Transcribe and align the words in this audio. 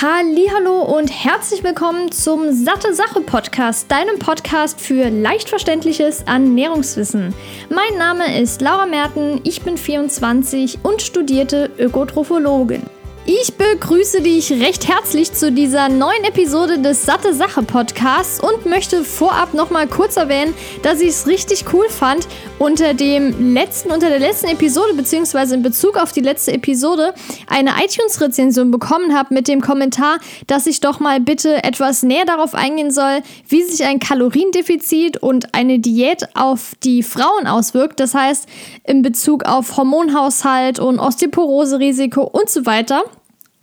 Hallo 0.00 0.82
und 0.82 1.08
herzlich 1.08 1.64
willkommen 1.64 2.12
zum 2.12 2.52
Satte 2.52 2.94
Sache 2.94 3.20
Podcast, 3.20 3.90
deinem 3.90 4.20
Podcast 4.20 4.80
für 4.80 5.10
leicht 5.10 5.48
verständliches 5.48 6.22
Ernährungswissen. 6.22 7.34
Mein 7.68 7.98
Name 7.98 8.40
ist 8.40 8.60
Laura 8.60 8.86
Merten, 8.86 9.40
ich 9.42 9.62
bin 9.62 9.76
24 9.76 10.84
und 10.84 11.02
studierte 11.02 11.70
Ökotrophologin. 11.78 12.82
Ich 13.30 13.52
begrüße 13.58 14.22
dich 14.22 14.50
recht 14.52 14.88
herzlich 14.88 15.34
zu 15.34 15.52
dieser 15.52 15.90
neuen 15.90 16.24
Episode 16.24 16.78
des 16.78 17.04
Satte 17.04 17.34
Sache 17.34 17.62
Podcasts 17.62 18.40
und 18.40 18.64
möchte 18.64 19.04
vorab 19.04 19.52
nochmal 19.52 19.86
kurz 19.86 20.16
erwähnen, 20.16 20.54
dass 20.82 21.02
ich 21.02 21.10
es 21.10 21.26
richtig 21.26 21.66
cool 21.74 21.90
fand, 21.90 22.26
unter 22.58 22.94
dem 22.94 23.52
letzten, 23.52 23.90
unter 23.90 24.08
der 24.08 24.18
letzten 24.18 24.46
Episode, 24.46 24.94
beziehungsweise 24.94 25.56
in 25.56 25.62
Bezug 25.62 25.98
auf 25.98 26.12
die 26.12 26.22
letzte 26.22 26.54
Episode, 26.54 27.12
eine 27.46 27.72
iTunes-Rezension 27.84 28.70
bekommen 28.70 29.14
habe 29.14 29.34
mit 29.34 29.46
dem 29.46 29.60
Kommentar, 29.60 30.20
dass 30.46 30.66
ich 30.66 30.80
doch 30.80 30.98
mal 30.98 31.20
bitte 31.20 31.62
etwas 31.64 32.02
näher 32.02 32.24
darauf 32.24 32.54
eingehen 32.54 32.90
soll, 32.90 33.20
wie 33.46 33.62
sich 33.62 33.84
ein 33.84 33.98
Kaloriendefizit 33.98 35.18
und 35.18 35.54
eine 35.54 35.80
Diät 35.80 36.34
auf 36.34 36.72
die 36.82 37.02
Frauen 37.02 37.46
auswirkt. 37.46 38.00
Das 38.00 38.14
heißt, 38.14 38.48
in 38.84 39.02
Bezug 39.02 39.44
auf 39.44 39.76
Hormonhaushalt 39.76 40.78
und 40.78 40.98
Osteoporose-Risiko 40.98 42.22
und 42.22 42.48
so 42.48 42.64
weiter. 42.64 43.04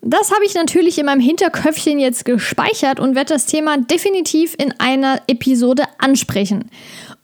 Das 0.07 0.31
habe 0.31 0.45
ich 0.45 0.53
natürlich 0.53 0.99
in 0.99 1.07
meinem 1.07 1.19
Hinterköpfchen 1.19 1.97
jetzt 1.97 2.25
gespeichert 2.25 2.99
und 2.99 3.15
werde 3.15 3.33
das 3.33 3.47
Thema 3.47 3.77
definitiv 3.77 4.53
in 4.55 4.71
einer 4.79 5.19
Episode 5.25 5.85
ansprechen. 5.97 6.69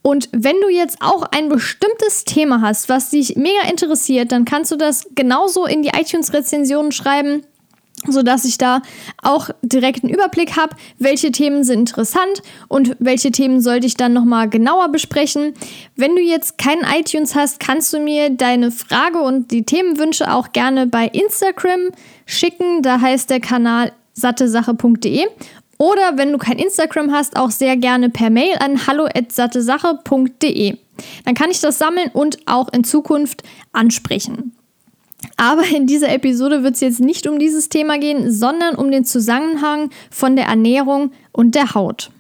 Und 0.02 0.30
wenn 0.31 0.59
du 0.62 0.67
jetzt 0.67 0.98
auch 0.99 1.21
ein 1.21 1.48
bestimmtes 1.48 2.26
Thema 2.26 2.62
hast, 2.62 2.90
was 2.90 3.12
dich 3.12 3.35
mega 3.35 3.70
interessiert, 3.70 4.31
dann 4.31 4.45
kannst 4.45 4.71
du 4.71 4.77
das 4.77 5.07
genauso 5.13 5.67
in 5.67 5.84
die 5.84 5.90
iTunes-Rezensionen 5.90 6.91
schreiben 6.91 7.44
sodass 8.07 8.45
ich 8.45 8.57
da 8.57 8.82
auch 9.21 9.49
direkt 9.62 10.04
einen 10.04 10.13
Überblick 10.13 10.57
habe, 10.57 10.76
welche 10.98 11.32
Themen 11.32 11.63
sind 11.63 11.91
interessant 11.91 12.41
und 12.68 12.95
welche 12.99 13.32
Themen 13.32 13.62
sollte 13.62 13.85
ich 13.85 13.95
dann 13.95 14.13
nochmal 14.13 14.49
genauer 14.49 14.90
besprechen. 14.90 15.54
Wenn 15.95 16.16
du 16.16 16.21
jetzt 16.21 16.57
keinen 16.57 16.84
iTunes 16.84 17.35
hast, 17.35 17.60
kannst 17.60 17.93
du 17.93 17.99
mir 17.99 18.29
deine 18.29 18.71
Frage 18.71 19.20
und 19.20 19.51
die 19.51 19.63
Themenwünsche 19.63 20.34
auch 20.34 20.51
gerne 20.51 20.88
bei 20.88 21.07
Instagram 21.07 21.91
schicken. 22.26 22.82
Da 22.82 23.02
heißt 23.02 23.30
der 23.30 23.40
Kanal 23.40 23.91
sattesache.de. 24.14 25.26
Oder 25.77 26.18
wenn 26.18 26.32
du 26.32 26.38
kein 26.38 26.60
Instagram 26.60 27.12
hast, 27.12 27.36
auch 27.38 27.50
sehr 27.50 27.76
gerne 27.76 28.10
per 28.10 28.30
Mail 28.30 28.55
an 28.60 28.86
hallo@sattesache.de. 28.86 30.78
Dann 31.26 31.34
kann 31.34 31.50
ich 31.50 31.60
das 31.60 31.80
sammeln 31.80 32.12
und 32.13 32.38
auch 32.46 32.72
in 32.72 32.84
Zukunft 32.84 33.44
ansprechen. 33.72 34.55
Aber 35.38 35.63
in 35.63 35.88
dieser 35.88 36.10
Episode 36.10 36.63
wird 36.63 36.76
es 36.76 36.82
jetzt 36.82 37.00
nicht 37.00 37.28
um 37.28 37.40
dieses 37.40 37.70
Thema 37.70 37.98
gehen, 37.98 38.32
sondern 38.32 38.76
um 38.76 38.91
den 38.91 39.06
Zusammenhang 39.06 39.90
von 40.10 40.35
der 40.35 40.46
Ernährung 40.46 41.12
und 41.32 41.56
der 41.56 41.74
Haut. 41.74 42.12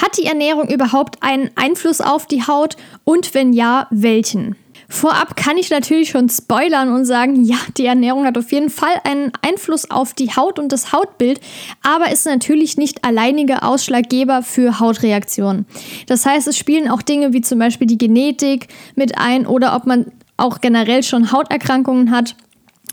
Hat 0.00 0.18
die 0.18 0.26
Ernährung 0.26 0.68
überhaupt 0.68 1.22
einen 1.22 1.50
Einfluss 1.54 2.02
auf 2.02 2.26
die 2.26 2.46
Haut 2.46 2.76
und 3.04 3.32
wenn 3.32 3.54
ja, 3.54 3.86
welchen? 3.90 4.56
Vorab 4.88 5.36
kann 5.36 5.56
ich 5.56 5.70
natürlich 5.70 6.10
schon 6.10 6.28
spoilern 6.28 6.92
und 6.92 7.04
sagen, 7.04 7.44
ja, 7.44 7.56
die 7.76 7.86
Ernährung 7.86 8.24
hat 8.24 8.38
auf 8.38 8.52
jeden 8.52 8.70
Fall 8.70 8.94
einen 9.04 9.32
Einfluss 9.42 9.90
auf 9.90 10.14
die 10.14 10.30
Haut 10.30 10.58
und 10.58 10.70
das 10.70 10.92
Hautbild, 10.92 11.40
aber 11.82 12.12
ist 12.12 12.26
natürlich 12.26 12.76
nicht 12.76 13.04
alleinige 13.04 13.62
Ausschlaggeber 13.62 14.42
für 14.42 14.78
Hautreaktionen. 14.78 15.66
Das 16.06 16.24
heißt, 16.24 16.46
es 16.46 16.56
spielen 16.56 16.88
auch 16.88 17.02
Dinge 17.02 17.32
wie 17.32 17.40
zum 17.40 17.58
Beispiel 17.58 17.86
die 17.86 17.98
Genetik 17.98 18.68
mit 18.94 19.18
ein 19.18 19.46
oder 19.46 19.74
ob 19.74 19.86
man 19.86 20.12
auch 20.36 20.60
generell 20.60 21.02
schon 21.02 21.32
Hauterkrankungen 21.32 22.10
hat 22.10 22.36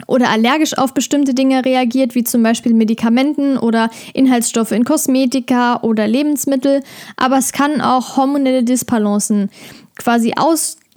oder 0.08 0.30
allergisch 0.30 0.78
auf 0.78 0.94
bestimmte 0.94 1.34
Dinge 1.34 1.64
reagiert, 1.64 2.16
wie 2.16 2.24
zum 2.24 2.42
Beispiel 2.42 2.74
Medikamenten 2.74 3.58
oder 3.58 3.90
Inhaltsstoffe 4.14 4.72
in 4.72 4.86
Kosmetika 4.86 5.82
oder 5.82 6.08
Lebensmittel. 6.08 6.82
Aber 7.16 7.38
es 7.38 7.52
kann 7.52 7.82
auch 7.82 8.18
hormonelle 8.18 8.64
Disbalancen 8.64 9.50
quasi 9.96 10.34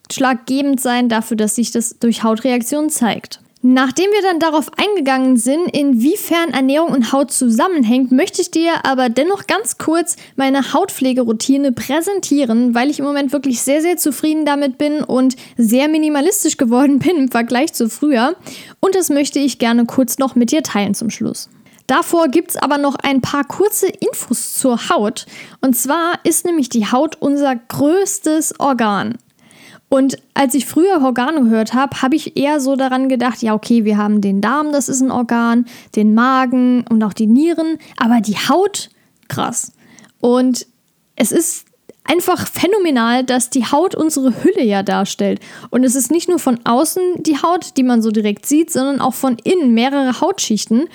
ausschlaggebend 0.09 0.81
sein 0.81 1.09
dafür, 1.09 1.37
dass 1.37 1.55
sich 1.55 1.71
das 1.71 1.99
durch 1.99 2.22
Hautreaktionen 2.22 2.91
zeigt. 2.91 3.41
Nachdem 3.69 4.06
wir 4.12 4.22
dann 4.22 4.39
darauf 4.39 4.71
eingegangen 4.78 5.37
sind, 5.37 5.75
inwiefern 5.75 6.50
Ernährung 6.50 6.91
und 6.91 7.12
Haut 7.12 7.33
zusammenhängt, 7.33 8.12
möchte 8.12 8.41
ich 8.41 8.53
dir 8.53 8.84
aber 8.84 9.09
dennoch 9.09 9.49
ganz 9.49 9.77
kurz 9.77 10.16
meine 10.37 10.72
Hautpflegeroutine 10.72 11.72
präsentieren, 11.72 12.77
weil 12.77 12.91
ich 12.91 13.00
im 13.00 13.06
Moment 13.06 13.33
wirklich 13.33 13.62
sehr, 13.62 13.83
sehr 13.83 13.97
zufrieden 13.97 14.45
damit 14.45 14.78
bin 14.78 15.03
und 15.03 15.34
sehr 15.56 15.89
minimalistisch 15.89 16.59
geworden 16.59 16.99
bin 17.00 17.16
im 17.16 17.28
Vergleich 17.31 17.72
zu 17.72 17.89
früher. 17.89 18.37
Und 18.78 18.95
das 18.95 19.09
möchte 19.09 19.41
ich 19.41 19.59
gerne 19.59 19.84
kurz 19.84 20.19
noch 20.19 20.37
mit 20.37 20.53
dir 20.53 20.62
teilen 20.62 20.95
zum 20.95 21.11
Schluss. 21.11 21.49
Davor 21.89 22.28
gibt 22.28 22.50
es 22.50 22.56
aber 22.56 22.78
noch 22.78 22.97
ein 22.97 23.21
paar 23.21 23.45
kurze 23.45 23.87
Infos 23.87 24.55
zur 24.55 24.91
Haut. 24.91 25.27
Und 25.61 25.77
zwar 25.77 26.21
ist 26.25 26.45
nämlich 26.45 26.69
die 26.69 26.87
Haut 26.87 27.16
unser 27.21 27.56
größtes 27.56 28.61
Organ. 28.61 29.19
Und 29.89 30.19
als 30.35 30.55
ich 30.55 30.67
früher 30.67 31.01
Organe 31.03 31.43
gehört 31.43 31.73
habe, 31.73 32.03
habe 32.03 32.17
ich 32.17 32.37
eher 32.37 32.61
so 32.61 32.75
daran 32.75 33.09
gedacht, 33.09 33.41
ja, 33.43 33.55
okay, 33.55 33.85
wir 33.85 33.97
haben 33.97 34.21
den 34.21 34.41
Darm, 34.41 34.73
das 34.73 34.89
ist 34.89 35.01
ein 35.01 35.13
Organ, 35.13 35.67
den 35.95 36.15
Magen 36.15 36.85
und 36.89 37.03
auch 37.05 37.13
die 37.13 37.29
Nieren, 37.29 37.79
aber 37.97 38.21
die 38.21 38.35
Haut, 38.35 38.91
krass. 39.29 39.73
Und 40.21 40.67
es 41.15 41.31
ist 41.31 41.67
einfach 42.03 42.47
phänomenal, 42.47 43.25
dass 43.25 43.51
die 43.51 43.65
Haut 43.65 43.95
unsere 43.95 44.43
Hülle 44.43 44.65
ja 44.65 44.83
darstellt. 44.83 45.41
Und 45.71 45.85
es 45.85 45.95
ist 45.95 46.11
nicht 46.11 46.29
nur 46.29 46.39
von 46.39 46.59
außen 46.65 47.23
die 47.23 47.41
Haut, 47.41 47.77
die 47.77 47.83
man 47.83 48.03
so 48.03 48.11
direkt 48.11 48.47
sieht, 48.47 48.71
sondern 48.71 49.01
auch 49.01 49.15
von 49.15 49.37
innen 49.45 49.73
mehrere 49.75 50.21
Hautschichten. 50.21 50.89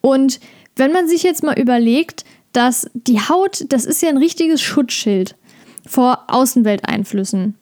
Und 0.00 0.40
wenn 0.76 0.92
man 0.92 1.08
sich 1.08 1.22
jetzt 1.22 1.42
mal 1.42 1.58
überlegt, 1.58 2.24
dass 2.52 2.88
die 2.94 3.20
Haut, 3.20 3.64
das 3.68 3.84
ist 3.84 4.02
ja 4.02 4.08
ein 4.08 4.16
richtiges 4.16 4.62
Schutzschild 4.62 5.36
vor 5.86 6.24
Außenwelteinflüssen. 6.28 7.54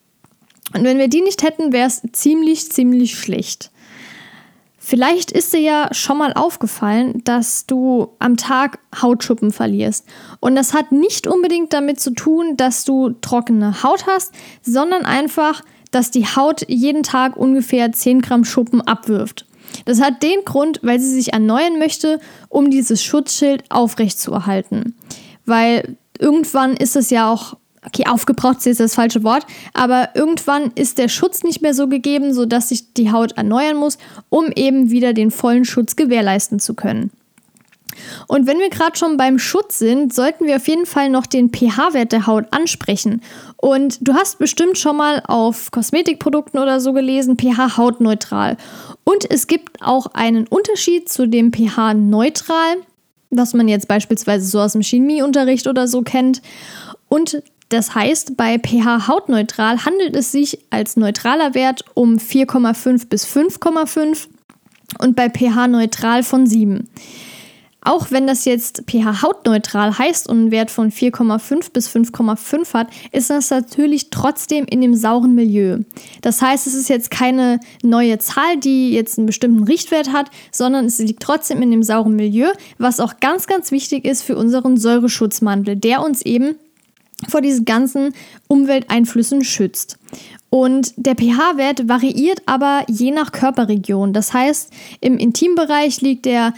Und 0.74 0.84
wenn 0.84 0.98
wir 0.98 1.08
die 1.08 1.20
nicht 1.20 1.42
hätten, 1.42 1.72
wäre 1.72 1.86
es 1.86 2.02
ziemlich, 2.12 2.70
ziemlich 2.70 3.18
schlecht. 3.18 3.70
Vielleicht 4.76 5.32
ist 5.32 5.54
dir 5.54 5.60
ja 5.60 5.88
schon 5.92 6.18
mal 6.18 6.34
aufgefallen, 6.34 7.22
dass 7.24 7.64
du 7.64 8.10
am 8.18 8.36
Tag 8.36 8.80
Hautschuppen 9.00 9.50
verlierst. 9.50 10.04
Und 10.40 10.56
das 10.56 10.74
hat 10.74 10.92
nicht 10.92 11.26
unbedingt 11.26 11.72
damit 11.72 12.00
zu 12.00 12.10
tun, 12.10 12.58
dass 12.58 12.84
du 12.84 13.10
trockene 13.22 13.82
Haut 13.82 14.06
hast, 14.06 14.34
sondern 14.62 15.06
einfach, 15.06 15.62
dass 15.90 16.10
die 16.10 16.26
Haut 16.26 16.68
jeden 16.68 17.02
Tag 17.02 17.36
ungefähr 17.36 17.92
10 17.92 18.20
Gramm 18.20 18.44
Schuppen 18.44 18.82
abwirft. 18.82 19.46
Das 19.86 20.02
hat 20.02 20.22
den 20.22 20.44
Grund, 20.44 20.80
weil 20.82 21.00
sie 21.00 21.10
sich 21.10 21.32
erneuern 21.32 21.78
möchte, 21.78 22.20
um 22.50 22.70
dieses 22.70 23.02
Schutzschild 23.02 23.64
aufrechtzuerhalten. 23.70 24.94
Weil 25.46 25.96
irgendwann 26.18 26.76
ist 26.76 26.96
es 26.96 27.08
ja 27.08 27.32
auch 27.32 27.56
okay, 27.86 28.04
aufgebraucht 28.06 28.66
ist 28.66 28.80
das 28.80 28.94
falsche 28.94 29.22
Wort, 29.22 29.46
aber 29.72 30.10
irgendwann 30.14 30.72
ist 30.74 30.98
der 30.98 31.08
Schutz 31.08 31.42
nicht 31.42 31.62
mehr 31.62 31.74
so 31.74 31.88
gegeben, 31.88 32.32
sodass 32.32 32.70
sich 32.70 32.94
die 32.94 33.12
Haut 33.12 33.32
erneuern 33.32 33.76
muss, 33.76 33.98
um 34.28 34.50
eben 34.54 34.90
wieder 34.90 35.12
den 35.12 35.30
vollen 35.30 35.64
Schutz 35.64 35.96
gewährleisten 35.96 36.58
zu 36.58 36.74
können. 36.74 37.10
Und 38.26 38.46
wenn 38.46 38.58
wir 38.58 38.70
gerade 38.70 38.96
schon 38.96 39.16
beim 39.16 39.38
Schutz 39.38 39.78
sind, 39.78 40.12
sollten 40.12 40.46
wir 40.46 40.56
auf 40.56 40.68
jeden 40.68 40.86
Fall 40.86 41.10
noch 41.10 41.26
den 41.26 41.50
pH-Wert 41.50 42.12
der 42.12 42.26
Haut 42.26 42.46
ansprechen. 42.50 43.22
Und 43.56 44.06
du 44.06 44.14
hast 44.14 44.38
bestimmt 44.38 44.78
schon 44.78 44.96
mal 44.96 45.22
auf 45.26 45.70
Kosmetikprodukten 45.70 46.60
oder 46.60 46.80
so 46.80 46.92
gelesen, 46.92 47.36
pH 47.36 47.76
hautneutral. 47.76 48.56
Und 49.04 49.30
es 49.30 49.46
gibt 49.46 49.82
auch 49.82 50.06
einen 50.14 50.46
Unterschied 50.46 51.08
zu 51.08 51.28
dem 51.28 51.52
pH 51.52 51.94
neutral, 51.94 52.76
was 53.30 53.54
man 53.54 53.68
jetzt 53.68 53.88
beispielsweise 53.88 54.46
so 54.46 54.60
aus 54.60 54.72
dem 54.72 54.82
Chemieunterricht 54.82 55.66
oder 55.66 55.88
so 55.88 56.02
kennt. 56.02 56.42
Und 57.08 57.42
das 57.74 57.94
heißt, 57.94 58.36
bei 58.36 58.58
pH 58.58 59.08
hautneutral 59.08 59.84
handelt 59.84 60.16
es 60.16 60.32
sich 60.32 60.58
als 60.70 60.96
neutraler 60.96 61.54
Wert 61.54 61.84
um 61.94 62.16
4,5 62.16 63.08
bis 63.08 63.26
5,5 63.26 64.28
und 65.00 65.16
bei 65.16 65.28
pH 65.28 65.66
neutral 65.68 66.22
von 66.22 66.46
7. 66.46 66.88
Auch 67.86 68.10
wenn 68.10 68.26
das 68.26 68.46
jetzt 68.46 68.84
pH 68.86 69.22
hautneutral 69.22 69.98
heißt 69.98 70.26
und 70.28 70.38
einen 70.38 70.50
Wert 70.50 70.70
von 70.70 70.90
4,5 70.90 71.72
bis 71.72 71.88
5,5 71.88 72.72
hat, 72.72 72.86
ist 73.12 73.28
das 73.28 73.50
natürlich 73.50 74.08
trotzdem 74.08 74.64
in 74.64 74.80
dem 74.80 74.94
sauren 74.94 75.34
Milieu. 75.34 75.80
Das 76.22 76.40
heißt, 76.40 76.66
es 76.66 76.74
ist 76.74 76.88
jetzt 76.88 77.10
keine 77.10 77.60
neue 77.82 78.18
Zahl, 78.18 78.56
die 78.56 78.92
jetzt 78.92 79.18
einen 79.18 79.26
bestimmten 79.26 79.64
Richtwert 79.64 80.12
hat, 80.12 80.30
sondern 80.50 80.86
es 80.86 80.98
liegt 80.98 81.22
trotzdem 81.22 81.60
in 81.60 81.72
dem 81.72 81.82
sauren 81.82 82.16
Milieu, 82.16 82.48
was 82.78 83.00
auch 83.00 83.20
ganz, 83.20 83.46
ganz 83.46 83.70
wichtig 83.70 84.06
ist 84.06 84.22
für 84.22 84.36
unseren 84.36 84.78
Säureschutzmantel, 84.78 85.76
der 85.76 86.02
uns 86.02 86.22
eben 86.22 86.56
vor 87.30 87.40
diesen 87.40 87.64
ganzen 87.64 88.14
Umwelteinflüssen 88.48 89.44
schützt. 89.44 89.98
Und 90.50 90.92
der 90.96 91.16
pH-Wert 91.16 91.88
variiert 91.88 92.42
aber 92.46 92.84
je 92.88 93.10
nach 93.10 93.32
Körperregion. 93.32 94.12
Das 94.12 94.32
heißt, 94.32 94.72
im 95.00 95.18
Intimbereich 95.18 96.00
liegt 96.00 96.26
der 96.26 96.54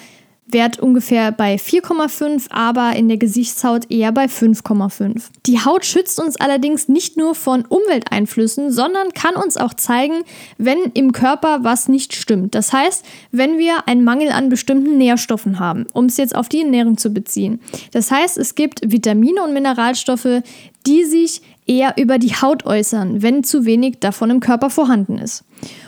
Wert 0.48 0.78
ungefähr 0.78 1.32
bei 1.32 1.56
4,5, 1.56 2.50
aber 2.50 2.94
in 2.94 3.08
der 3.08 3.16
Gesichtshaut 3.16 3.90
eher 3.90 4.12
bei 4.12 4.26
5,5. 4.26 5.24
Die 5.44 5.64
Haut 5.64 5.84
schützt 5.84 6.20
uns 6.20 6.36
allerdings 6.36 6.88
nicht 6.88 7.16
nur 7.16 7.34
von 7.34 7.64
Umwelteinflüssen, 7.64 8.70
sondern 8.70 9.12
kann 9.12 9.34
uns 9.34 9.56
auch 9.56 9.74
zeigen, 9.74 10.22
wenn 10.56 10.78
im 10.94 11.10
Körper 11.10 11.64
was 11.64 11.88
nicht 11.88 12.14
stimmt. 12.14 12.54
Das 12.54 12.72
heißt, 12.72 13.04
wenn 13.32 13.58
wir 13.58 13.88
einen 13.88 14.04
Mangel 14.04 14.30
an 14.30 14.48
bestimmten 14.48 14.98
Nährstoffen 14.98 15.58
haben, 15.58 15.86
um 15.92 16.06
es 16.06 16.16
jetzt 16.16 16.36
auf 16.36 16.48
die 16.48 16.62
Ernährung 16.62 16.96
zu 16.96 17.10
beziehen. 17.10 17.60
Das 17.90 18.12
heißt, 18.12 18.38
es 18.38 18.54
gibt 18.54 18.80
Vitamine 18.84 19.42
und 19.42 19.52
Mineralstoffe, 19.52 20.42
die 20.86 21.04
sich 21.04 21.42
eher 21.66 21.94
über 21.96 22.18
die 22.18 22.34
Haut 22.34 22.64
äußern, 22.64 23.22
wenn 23.22 23.42
zu 23.42 23.64
wenig 23.64 23.98
davon 23.98 24.30
im 24.30 24.40
Körper 24.40 24.70
vorhanden 24.70 25.18
ist. 25.18 25.44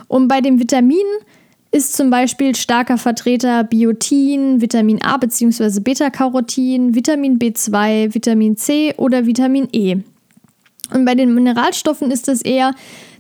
Und 0.09 0.27
bei 0.27 0.41
den 0.41 0.59
Vitaminen 0.59 1.05
ist 1.71 1.97
zum 1.97 2.11
Beispiel 2.11 2.55
starker 2.55 2.99
Vertreter 2.99 3.65
Biotin, 3.65 4.61
Vitamin 4.61 5.03
A 5.03 5.17
bzw. 5.17 5.81
Beta-Carotin, 5.81 6.95
Vitamin 6.95 7.39
B2, 7.39 8.15
Vitamin 8.15 8.57
C 8.57 8.95
oder 8.97 9.27
Vitamin 9.27 9.69
E. 9.73 9.97
Und 10.93 11.05
bei 11.05 11.15
den 11.15 11.35
Mineralstoffen 11.35 12.11
ist 12.11 12.29
es 12.29 12.43
eher 12.43 12.75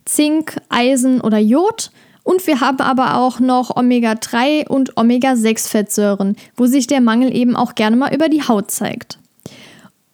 Zink, 0.04 0.56
Eisen 0.70 1.20
oder 1.20 1.38
Jod. 1.38 1.90
Und 2.24 2.46
wir 2.46 2.60
haben 2.60 2.80
aber 2.80 3.16
auch 3.16 3.40
noch 3.40 3.76
Omega-3 3.76 4.68
und 4.68 4.96
Omega-6-Fettsäuren, 4.96 6.36
wo 6.56 6.66
sich 6.66 6.86
der 6.86 7.00
Mangel 7.00 7.34
eben 7.34 7.56
auch 7.56 7.74
gerne 7.74 7.96
mal 7.96 8.14
über 8.14 8.28
die 8.28 8.42
Haut 8.42 8.70
zeigt. 8.70 9.18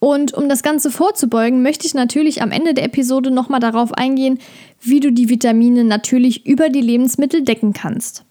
Und 0.05 0.35
um 0.35 0.51
das 0.51 0.63
Ganze 0.63 0.91
vorzubeugen, 0.91 1.63
möchte 1.63 1.87
ich 1.87 1.95
natürlich 1.95 2.43
am 2.43 2.51
Ende 2.51 2.75
der 2.75 2.85
Episode 2.85 3.31
nochmal 3.31 3.61
darauf 3.61 3.95
eingehen, 3.95 4.39
wie 4.83 5.01
du 5.01 5.11
die 5.11 5.31
Vitamine 5.31 5.83
natürlich 5.83 6.45
über 6.45 6.69
die 6.69 6.83
Lebensmittel 6.83 7.41
decken 7.41 7.73
kannst. 7.73 8.23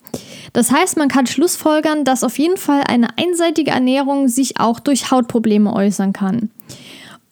Das 0.54 0.72
heißt, 0.72 0.98
man 0.98 1.10
kann 1.10 1.26
schlussfolgern, 1.26 2.06
dass 2.06 2.24
auf 2.24 2.38
jeden 2.38 2.58
Fall 2.58 2.84
eine 2.88 3.18
einseitige 3.18 3.72
Ernährung 3.72 4.28
sich 4.28 4.60
auch 4.60 4.80
durch 4.80 5.10
Hautprobleme 5.10 5.74
äußern 5.74 6.14
kann. 6.14 6.52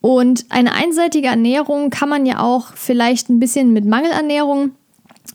Und 0.01 0.47
eine 0.49 0.73
einseitige 0.73 1.27
Ernährung 1.27 1.91
kann 1.91 2.09
man 2.09 2.25
ja 2.25 2.39
auch 2.39 2.73
vielleicht 2.73 3.29
ein 3.29 3.39
bisschen 3.39 3.73
mit 3.73 3.85
Mangelernährung 3.85 4.71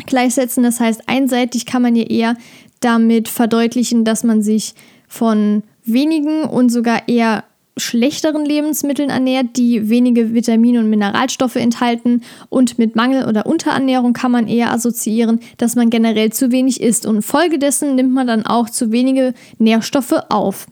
gleichsetzen. 0.07 0.65
Das 0.65 0.81
heißt, 0.81 1.03
einseitig 1.07 1.65
kann 1.65 1.83
man 1.83 1.95
ja 1.95 2.07
eher 2.07 2.37
damit 2.81 3.29
verdeutlichen, 3.29 4.05
dass 4.05 4.25
man 4.25 4.43
sich 4.43 4.75
von 5.07 5.63
wenigen 5.85 6.43
und 6.43 6.71
sogar 6.71 7.07
eher 7.07 7.45
schlechteren 7.77 8.45
Lebensmitteln 8.45 9.11
ernährt, 9.11 9.57
die 9.57 9.89
wenige 9.89 10.33
Vitamine 10.33 10.81
und 10.81 10.89
Mineralstoffe 10.89 11.57
enthalten. 11.57 12.23
Und 12.49 12.79
mit 12.79 12.97
Mangel 12.97 13.29
oder 13.29 13.47
Unterernährung 13.47 14.13
kann 14.13 14.31
man 14.31 14.49
eher 14.49 14.73
assoziieren, 14.73 15.41
dass 15.59 15.77
man 15.77 15.91
generell 15.91 16.33
zu 16.33 16.51
wenig 16.51 16.81
isst. 16.81 17.05
Und 17.07 17.23
folgedessen 17.23 17.95
nimmt 17.95 18.13
man 18.13 18.27
dann 18.27 18.47
auch 18.47 18.71
zu 18.71 18.93
wenige 18.93 19.35
Nährstoffe 19.59 20.15
auf. 20.31 20.67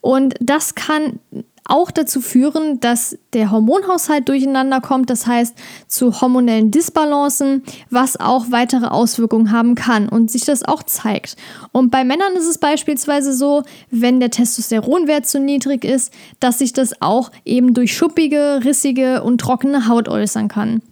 Und 0.00 0.34
das 0.40 0.74
kann 0.74 1.18
auch 1.68 1.90
dazu 1.90 2.20
führen, 2.20 2.80
dass 2.80 3.18
der 3.32 3.50
Hormonhaushalt 3.50 4.28
durcheinander 4.28 4.80
kommt, 4.80 5.10
das 5.10 5.26
heißt 5.26 5.54
zu 5.88 6.20
hormonellen 6.20 6.70
Disbalancen, 6.70 7.62
was 7.90 8.18
auch 8.18 8.46
weitere 8.50 8.86
Auswirkungen 8.86 9.50
haben 9.50 9.74
kann 9.74 10.08
und 10.08 10.30
sich 10.30 10.44
das 10.44 10.64
auch 10.64 10.82
zeigt. 10.82 11.36
Und 11.72 11.90
bei 11.90 12.04
Männern 12.04 12.34
ist 12.34 12.46
es 12.46 12.58
beispielsweise 12.58 13.32
so, 13.32 13.62
wenn 13.90 14.20
der 14.20 14.30
Testosteronwert 14.30 15.26
zu 15.26 15.40
niedrig 15.40 15.84
ist, 15.84 16.12
dass 16.40 16.58
sich 16.58 16.72
das 16.72 17.02
auch 17.02 17.30
eben 17.44 17.74
durch 17.74 17.96
schuppige, 17.96 18.60
rissige 18.64 19.22
und 19.22 19.40
trockene 19.40 19.88
Haut 19.88 20.08
äußern 20.08 20.48
kann. 20.48 20.82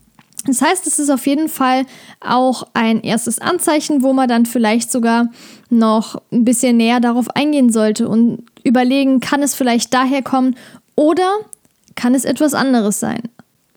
Das 0.47 0.61
heißt, 0.61 0.87
es 0.87 0.99
ist 0.99 1.11
auf 1.11 1.27
jeden 1.27 1.49
Fall 1.49 1.87
auch 2.21 2.65
ein 2.75 3.01
erstes 3.01 3.39
Anzeichen, 3.39 4.03
wo 4.03 4.13
man 4.13 4.29
dann 4.29 4.45
vielleicht 4.45 4.93
sogar 4.93 5.29
noch 5.71 6.21
ein 6.31 6.45
bisschen 6.45 6.77
näher 6.77 7.01
darauf 7.01 7.31
eingehen 7.31 7.73
sollte 7.73 8.09
und 8.09 8.45
überlegen, 8.65 9.21
kann 9.21 9.43
es 9.43 9.55
vielleicht 9.55 9.95
daher 9.95 10.23
kommen 10.23 10.57
oder 10.97 11.31
kann 11.95 12.15
es 12.15 12.25
etwas 12.25 12.55
anderes 12.55 12.99
sein? 12.99 13.23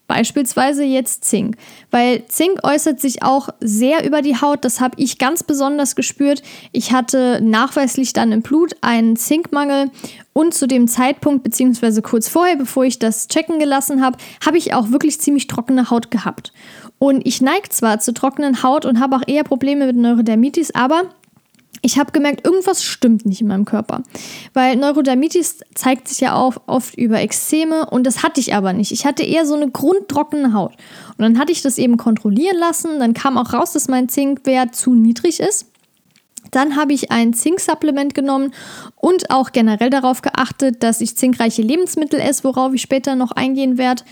Beispielsweise 0.07 0.85
jetzt 0.85 1.25
Zink, 1.25 1.57
weil 1.91 2.25
Zink 2.27 2.63
äußert 2.63 3.01
sich 3.01 3.23
auch 3.23 3.49
sehr 3.59 4.05
über 4.05 4.21
die 4.21 4.39
Haut. 4.39 4.63
Das 4.63 4.79
habe 4.79 4.95
ich 4.97 5.17
ganz 5.17 5.43
besonders 5.43 5.97
gespürt. 5.97 6.41
Ich 6.71 6.93
hatte 6.93 7.41
nachweislich 7.43 8.13
dann 8.13 8.31
im 8.31 8.41
Blut 8.41 8.73
einen 8.79 9.17
Zinkmangel 9.17 9.91
und 10.31 10.53
zu 10.53 10.65
dem 10.65 10.87
Zeitpunkt, 10.87 11.43
beziehungsweise 11.43 12.01
kurz 12.01 12.29
vorher, 12.29 12.55
bevor 12.55 12.85
ich 12.85 12.99
das 12.99 13.27
checken 13.27 13.59
gelassen 13.59 14.01
habe, 14.01 14.17
habe 14.45 14.57
ich 14.57 14.73
auch 14.73 14.91
wirklich 14.91 15.19
ziemlich 15.19 15.47
trockene 15.47 15.89
Haut 15.89 16.09
gehabt. 16.09 16.53
Und 16.99 17.27
ich 17.27 17.41
neige 17.41 17.67
zwar 17.67 17.99
zu 17.99 18.13
trockenen 18.13 18.63
Haut 18.63 18.85
und 18.85 19.01
habe 19.01 19.17
auch 19.17 19.23
eher 19.27 19.43
Probleme 19.43 19.87
mit 19.87 19.97
Neurodermitis, 19.97 20.73
aber 20.73 21.03
ich 21.81 21.97
habe 21.97 22.11
gemerkt, 22.11 22.45
irgendwas 22.45 22.83
stimmt 22.83 23.25
nicht 23.25 23.41
in 23.41 23.47
meinem 23.47 23.65
Körper. 23.65 24.03
Weil 24.53 24.75
Neurodermitis 24.75 25.59
zeigt 25.75 26.07
sich 26.07 26.19
ja 26.19 26.35
auch 26.35 26.57
oft 26.65 26.95
über 26.95 27.21
Ekzeme 27.21 27.89
und 27.89 28.05
das 28.05 28.23
hatte 28.23 28.39
ich 28.39 28.53
aber 28.55 28.73
nicht. 28.73 28.91
Ich 28.91 29.05
hatte 29.05 29.23
eher 29.23 29.45
so 29.45 29.55
eine 29.55 29.69
grundtrockene 29.69 30.53
Haut. 30.53 30.73
Und 31.17 31.23
dann 31.23 31.39
hatte 31.39 31.51
ich 31.51 31.61
das 31.61 31.77
eben 31.77 31.97
kontrollieren 31.97 32.57
lassen. 32.57 32.99
Dann 32.99 33.13
kam 33.13 33.37
auch 33.37 33.53
raus, 33.53 33.73
dass 33.73 33.87
mein 33.87 34.09
Zinkwert 34.09 34.75
zu 34.75 34.95
niedrig 34.95 35.39
ist. 35.39 35.67
Dann 36.51 36.75
habe 36.75 36.93
ich 36.93 37.11
ein 37.11 37.33
Zinksupplement 37.33 38.13
genommen 38.13 38.53
und 38.95 39.29
auch 39.29 39.51
generell 39.51 39.89
darauf 39.89 40.21
geachtet, 40.21 40.83
dass 40.83 41.01
ich 41.01 41.17
zinkreiche 41.17 41.61
Lebensmittel 41.61 42.19
esse, 42.19 42.43
worauf 42.43 42.73
ich 42.73 42.81
später 42.81 43.15
noch 43.15 43.31
eingehen 43.31 43.77
werde. 43.77 44.03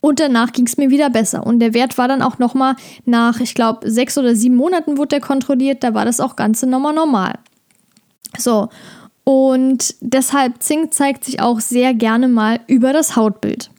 Und 0.00 0.20
danach 0.20 0.52
ging 0.52 0.66
es 0.66 0.76
mir 0.76 0.90
wieder 0.90 1.10
besser. 1.10 1.46
Und 1.46 1.60
der 1.60 1.74
Wert 1.74 1.98
war 1.98 2.08
dann 2.08 2.22
auch 2.22 2.38
nochmal 2.38 2.76
nach, 3.04 3.40
ich 3.40 3.54
glaube, 3.54 3.90
sechs 3.90 4.18
oder 4.18 4.34
sieben 4.34 4.56
Monaten 4.56 4.96
wurde 4.96 5.08
der 5.08 5.20
kontrolliert. 5.20 5.84
Da 5.84 5.94
war 5.94 6.04
das 6.04 6.20
auch 6.20 6.36
Ganze 6.36 6.66
nochmal 6.66 6.94
normal. 6.94 7.38
So. 8.38 8.68
Und 9.24 9.94
deshalb 10.00 10.62
Zink 10.62 10.92
zeigt 10.92 11.24
sich 11.24 11.40
auch 11.40 11.60
sehr 11.60 11.94
gerne 11.94 12.28
mal 12.28 12.60
über 12.66 12.92
das 12.92 13.16
Hautbild. 13.16 13.70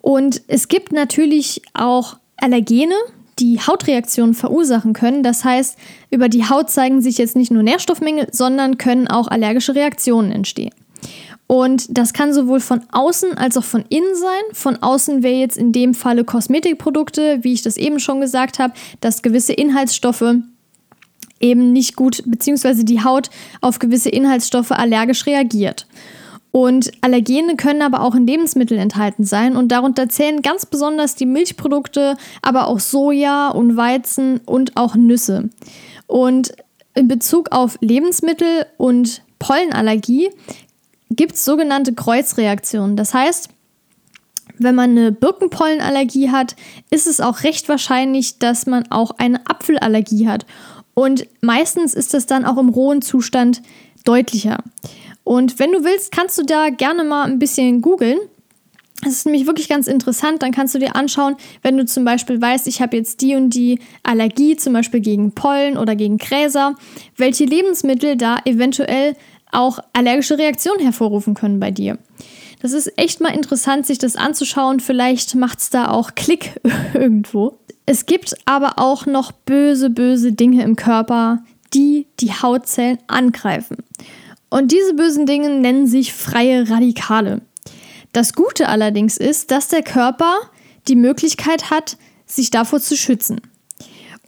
Und 0.00 0.42
es 0.48 0.66
gibt 0.66 0.92
natürlich 0.92 1.62
auch 1.74 2.16
Allergene, 2.36 2.96
die 3.38 3.60
Hautreaktionen 3.60 4.34
verursachen 4.34 4.92
können. 4.92 5.22
Das 5.22 5.44
heißt, 5.44 5.78
über 6.10 6.28
die 6.28 6.48
Haut 6.48 6.70
zeigen 6.70 7.00
sich 7.00 7.18
jetzt 7.18 7.36
nicht 7.36 7.50
nur 7.50 7.62
Nährstoffmängel, 7.62 8.28
sondern 8.32 8.78
können 8.78 9.08
auch 9.08 9.28
allergische 9.28 9.74
Reaktionen 9.74 10.32
entstehen. 10.32 10.72
Und 11.46 11.98
das 11.98 12.14
kann 12.14 12.32
sowohl 12.32 12.60
von 12.60 12.82
außen 12.92 13.36
als 13.36 13.56
auch 13.56 13.64
von 13.64 13.84
innen 13.88 14.14
sein. 14.14 14.42
Von 14.52 14.76
außen 14.76 15.22
wäre 15.22 15.34
jetzt 15.34 15.58
in 15.58 15.72
dem 15.72 15.92
Falle 15.92 16.24
Kosmetikprodukte, 16.24 17.40
wie 17.42 17.52
ich 17.52 17.62
das 17.62 17.76
eben 17.76 18.00
schon 18.00 18.20
gesagt 18.20 18.58
habe, 18.58 18.72
dass 19.00 19.22
gewisse 19.22 19.52
Inhaltsstoffe 19.52 20.36
eben 21.40 21.72
nicht 21.72 21.96
gut, 21.96 22.22
beziehungsweise 22.24 22.84
die 22.84 23.04
Haut 23.04 23.28
auf 23.60 23.78
gewisse 23.78 24.08
Inhaltsstoffe 24.08 24.70
allergisch 24.70 25.26
reagiert. 25.26 25.86
Und 26.52 26.92
Allergene 27.00 27.56
können 27.56 27.80
aber 27.80 28.02
auch 28.02 28.14
in 28.14 28.26
Lebensmitteln 28.26 28.78
enthalten 28.78 29.24
sein 29.24 29.56
und 29.56 29.68
darunter 29.68 30.10
zählen 30.10 30.42
ganz 30.42 30.66
besonders 30.66 31.14
die 31.14 31.26
Milchprodukte, 31.26 32.16
aber 32.42 32.66
auch 32.66 32.78
Soja 32.78 33.48
und 33.48 33.76
Weizen 33.76 34.40
und 34.44 34.76
auch 34.76 34.94
Nüsse. 34.94 35.48
Und 36.06 36.52
in 36.94 37.08
Bezug 37.08 37.52
auf 37.52 37.78
Lebensmittel 37.80 38.66
und 38.76 39.22
Pollenallergie 39.38 40.28
gibt 41.08 41.34
es 41.34 41.44
sogenannte 41.46 41.94
Kreuzreaktionen. 41.94 42.96
Das 42.96 43.14
heißt, 43.14 43.48
wenn 44.58 44.74
man 44.74 44.90
eine 44.90 45.10
Birkenpollenallergie 45.10 46.30
hat, 46.30 46.54
ist 46.90 47.06
es 47.06 47.20
auch 47.20 47.42
recht 47.42 47.68
wahrscheinlich, 47.70 48.38
dass 48.38 48.66
man 48.66 48.90
auch 48.90 49.12
eine 49.18 49.40
Apfelallergie 49.46 50.28
hat. 50.28 50.44
Und 50.94 51.26
meistens 51.40 51.94
ist 51.94 52.12
das 52.12 52.26
dann 52.26 52.44
auch 52.44 52.58
im 52.58 52.68
rohen 52.68 53.00
Zustand 53.00 53.62
deutlicher. 54.04 54.58
Und 55.24 55.58
wenn 55.58 55.72
du 55.72 55.84
willst, 55.84 56.12
kannst 56.12 56.38
du 56.38 56.42
da 56.42 56.70
gerne 56.70 57.04
mal 57.04 57.24
ein 57.24 57.38
bisschen 57.38 57.80
googeln. 57.80 58.18
Es 59.04 59.12
ist 59.12 59.26
nämlich 59.26 59.46
wirklich 59.46 59.68
ganz 59.68 59.88
interessant. 59.88 60.42
Dann 60.42 60.52
kannst 60.52 60.74
du 60.74 60.78
dir 60.78 60.94
anschauen, 60.94 61.36
wenn 61.62 61.76
du 61.76 61.84
zum 61.84 62.04
Beispiel 62.04 62.40
weißt, 62.40 62.68
ich 62.68 62.80
habe 62.80 62.96
jetzt 62.96 63.20
die 63.20 63.34
und 63.34 63.50
die 63.50 63.80
Allergie, 64.02 64.56
zum 64.56 64.72
Beispiel 64.72 65.00
gegen 65.00 65.32
Pollen 65.32 65.76
oder 65.76 65.96
gegen 65.96 66.18
Gräser, 66.18 66.76
welche 67.16 67.44
Lebensmittel 67.44 68.16
da 68.16 68.38
eventuell 68.44 69.16
auch 69.50 69.80
allergische 69.92 70.38
Reaktionen 70.38 70.80
hervorrufen 70.80 71.34
können 71.34 71.60
bei 71.60 71.70
dir. 71.70 71.98
Das 72.62 72.72
ist 72.72 72.96
echt 72.96 73.20
mal 73.20 73.34
interessant, 73.34 73.86
sich 73.86 73.98
das 73.98 74.14
anzuschauen. 74.14 74.78
Vielleicht 74.78 75.34
macht 75.34 75.58
es 75.58 75.70
da 75.70 75.90
auch 75.90 76.14
Klick 76.14 76.60
irgendwo. 76.94 77.58
Es 77.86 78.06
gibt 78.06 78.34
aber 78.44 78.78
auch 78.78 79.06
noch 79.06 79.32
böse, 79.32 79.90
böse 79.90 80.32
Dinge 80.32 80.62
im 80.62 80.76
Körper, 80.76 81.42
die 81.74 82.06
die 82.20 82.32
Hautzellen 82.32 82.98
angreifen. 83.08 83.78
Und 84.52 84.70
diese 84.70 84.92
bösen 84.92 85.24
Dinge 85.24 85.48
nennen 85.48 85.86
sich 85.86 86.12
freie 86.12 86.68
Radikale. 86.68 87.40
Das 88.12 88.34
Gute 88.34 88.68
allerdings 88.68 89.16
ist, 89.16 89.50
dass 89.50 89.68
der 89.68 89.82
Körper 89.82 90.34
die 90.88 90.94
Möglichkeit 90.94 91.70
hat, 91.70 91.96
sich 92.26 92.50
davor 92.50 92.78
zu 92.78 92.94
schützen. 92.94 93.40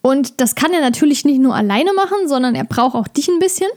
Und 0.01 0.41
das 0.41 0.55
kann 0.55 0.73
er 0.73 0.81
natürlich 0.81 1.27
nicht 1.27 1.43
nur 1.43 1.55
alleine 1.55 1.93
machen, 1.93 2.27
sondern 2.27 2.55
er 2.55 2.65
braucht 2.65 2.95
auch 2.95 3.07
dich 3.07 3.29
ein 3.29 3.39
bisschen, 3.39 3.69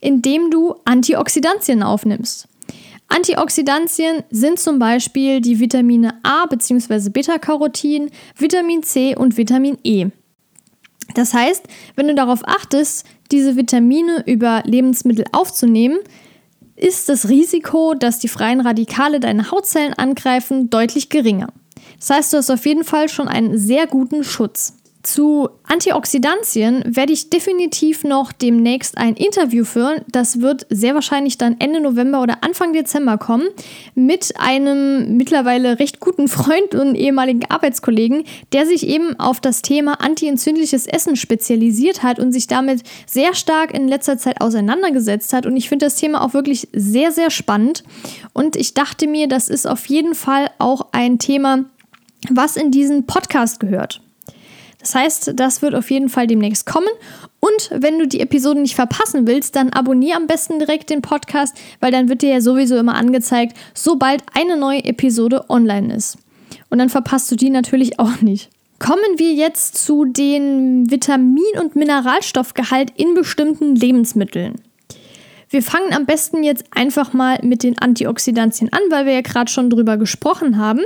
indem 0.00 0.50
du 0.50 0.74
Antioxidantien 0.84 1.84
aufnimmst. 1.84 2.48
Antioxidantien 3.06 4.24
sind 4.32 4.58
zum 4.58 4.80
Beispiel 4.80 5.40
die 5.40 5.60
Vitamine 5.60 6.18
A 6.24 6.46
bzw. 6.46 7.10
Beta-Carotin, 7.10 8.10
Vitamin 8.36 8.82
C 8.82 9.14
und 9.14 9.36
Vitamin 9.36 9.78
E. 9.84 10.06
Das 11.14 11.32
heißt, 11.34 11.68
wenn 11.94 12.08
du 12.08 12.16
darauf 12.16 12.40
achtest, 12.48 13.06
diese 13.34 13.56
Vitamine 13.56 14.22
über 14.26 14.62
Lebensmittel 14.64 15.24
aufzunehmen, 15.32 15.98
ist 16.76 17.08
das 17.08 17.28
Risiko, 17.28 17.94
dass 17.94 18.20
die 18.20 18.28
freien 18.28 18.60
Radikale 18.60 19.18
deine 19.18 19.50
Hautzellen 19.50 19.92
angreifen, 19.94 20.70
deutlich 20.70 21.08
geringer. 21.08 21.48
Das 21.98 22.10
heißt, 22.10 22.32
du 22.32 22.36
hast 22.36 22.50
auf 22.50 22.64
jeden 22.64 22.84
Fall 22.84 23.08
schon 23.08 23.26
einen 23.26 23.58
sehr 23.58 23.88
guten 23.88 24.22
Schutz. 24.22 24.76
Zu 25.04 25.50
Antioxidantien 25.64 26.82
werde 26.86 27.12
ich 27.12 27.28
definitiv 27.28 28.04
noch 28.04 28.32
demnächst 28.32 28.96
ein 28.96 29.16
Interview 29.16 29.66
führen. 29.66 30.00
Das 30.10 30.40
wird 30.40 30.66
sehr 30.70 30.94
wahrscheinlich 30.94 31.36
dann 31.36 31.56
Ende 31.60 31.82
November 31.82 32.22
oder 32.22 32.42
Anfang 32.42 32.72
Dezember 32.72 33.18
kommen 33.18 33.46
mit 33.94 34.32
einem 34.38 35.18
mittlerweile 35.18 35.78
recht 35.78 36.00
guten 36.00 36.26
Freund 36.26 36.74
und 36.74 36.94
ehemaligen 36.94 37.44
Arbeitskollegen, 37.50 38.24
der 38.54 38.64
sich 38.64 38.88
eben 38.88 39.20
auf 39.20 39.40
das 39.40 39.60
Thema 39.60 40.00
antientzündliches 40.00 40.86
Essen 40.86 41.16
spezialisiert 41.16 42.02
hat 42.02 42.18
und 42.18 42.32
sich 42.32 42.46
damit 42.46 42.82
sehr 43.04 43.34
stark 43.34 43.74
in 43.74 43.88
letzter 43.88 44.16
Zeit 44.16 44.40
auseinandergesetzt 44.40 45.34
hat. 45.34 45.44
Und 45.44 45.54
ich 45.58 45.68
finde 45.68 45.84
das 45.84 45.96
Thema 45.96 46.24
auch 46.24 46.32
wirklich 46.32 46.68
sehr, 46.72 47.12
sehr 47.12 47.30
spannend. 47.30 47.84
Und 48.32 48.56
ich 48.56 48.72
dachte 48.72 49.06
mir, 49.06 49.28
das 49.28 49.48
ist 49.48 49.66
auf 49.66 49.84
jeden 49.84 50.14
Fall 50.14 50.50
auch 50.58 50.86
ein 50.92 51.18
Thema, 51.18 51.66
was 52.30 52.56
in 52.56 52.70
diesen 52.70 53.04
Podcast 53.04 53.60
gehört. 53.60 54.00
Das 54.84 54.94
heißt, 54.94 55.32
das 55.36 55.62
wird 55.62 55.74
auf 55.74 55.90
jeden 55.90 56.08
Fall 56.08 56.26
demnächst 56.26 56.66
kommen. 56.66 56.88
Und 57.40 57.70
wenn 57.70 57.98
du 57.98 58.06
die 58.06 58.20
Episoden 58.20 58.62
nicht 58.62 58.74
verpassen 58.74 59.26
willst, 59.26 59.56
dann 59.56 59.70
abonniere 59.70 60.16
am 60.16 60.26
besten 60.26 60.58
direkt 60.58 60.90
den 60.90 61.02
Podcast, 61.02 61.56
weil 61.80 61.90
dann 61.90 62.08
wird 62.08 62.22
dir 62.22 62.30
ja 62.30 62.40
sowieso 62.40 62.76
immer 62.76 62.94
angezeigt, 62.94 63.56
sobald 63.74 64.22
eine 64.34 64.56
neue 64.56 64.84
Episode 64.84 65.48
online 65.48 65.94
ist. 65.94 66.18
Und 66.68 66.78
dann 66.78 66.90
verpasst 66.90 67.30
du 67.30 67.36
die 67.36 67.50
natürlich 67.50 67.98
auch 67.98 68.20
nicht. 68.20 68.50
Kommen 68.78 69.18
wir 69.18 69.32
jetzt 69.32 69.78
zu 69.78 70.04
den 70.04 70.90
Vitamin- 70.90 71.58
und 71.60 71.76
Mineralstoffgehalt 71.76 72.92
in 72.96 73.14
bestimmten 73.14 73.76
Lebensmitteln. 73.76 74.60
Wir 75.48 75.62
fangen 75.62 75.94
am 75.94 76.04
besten 76.04 76.42
jetzt 76.42 76.64
einfach 76.72 77.12
mal 77.12 77.38
mit 77.42 77.62
den 77.62 77.78
Antioxidantien 77.78 78.72
an, 78.72 78.80
weil 78.90 79.06
wir 79.06 79.12
ja 79.12 79.20
gerade 79.20 79.50
schon 79.50 79.70
drüber 79.70 79.96
gesprochen 79.96 80.58
haben. 80.58 80.80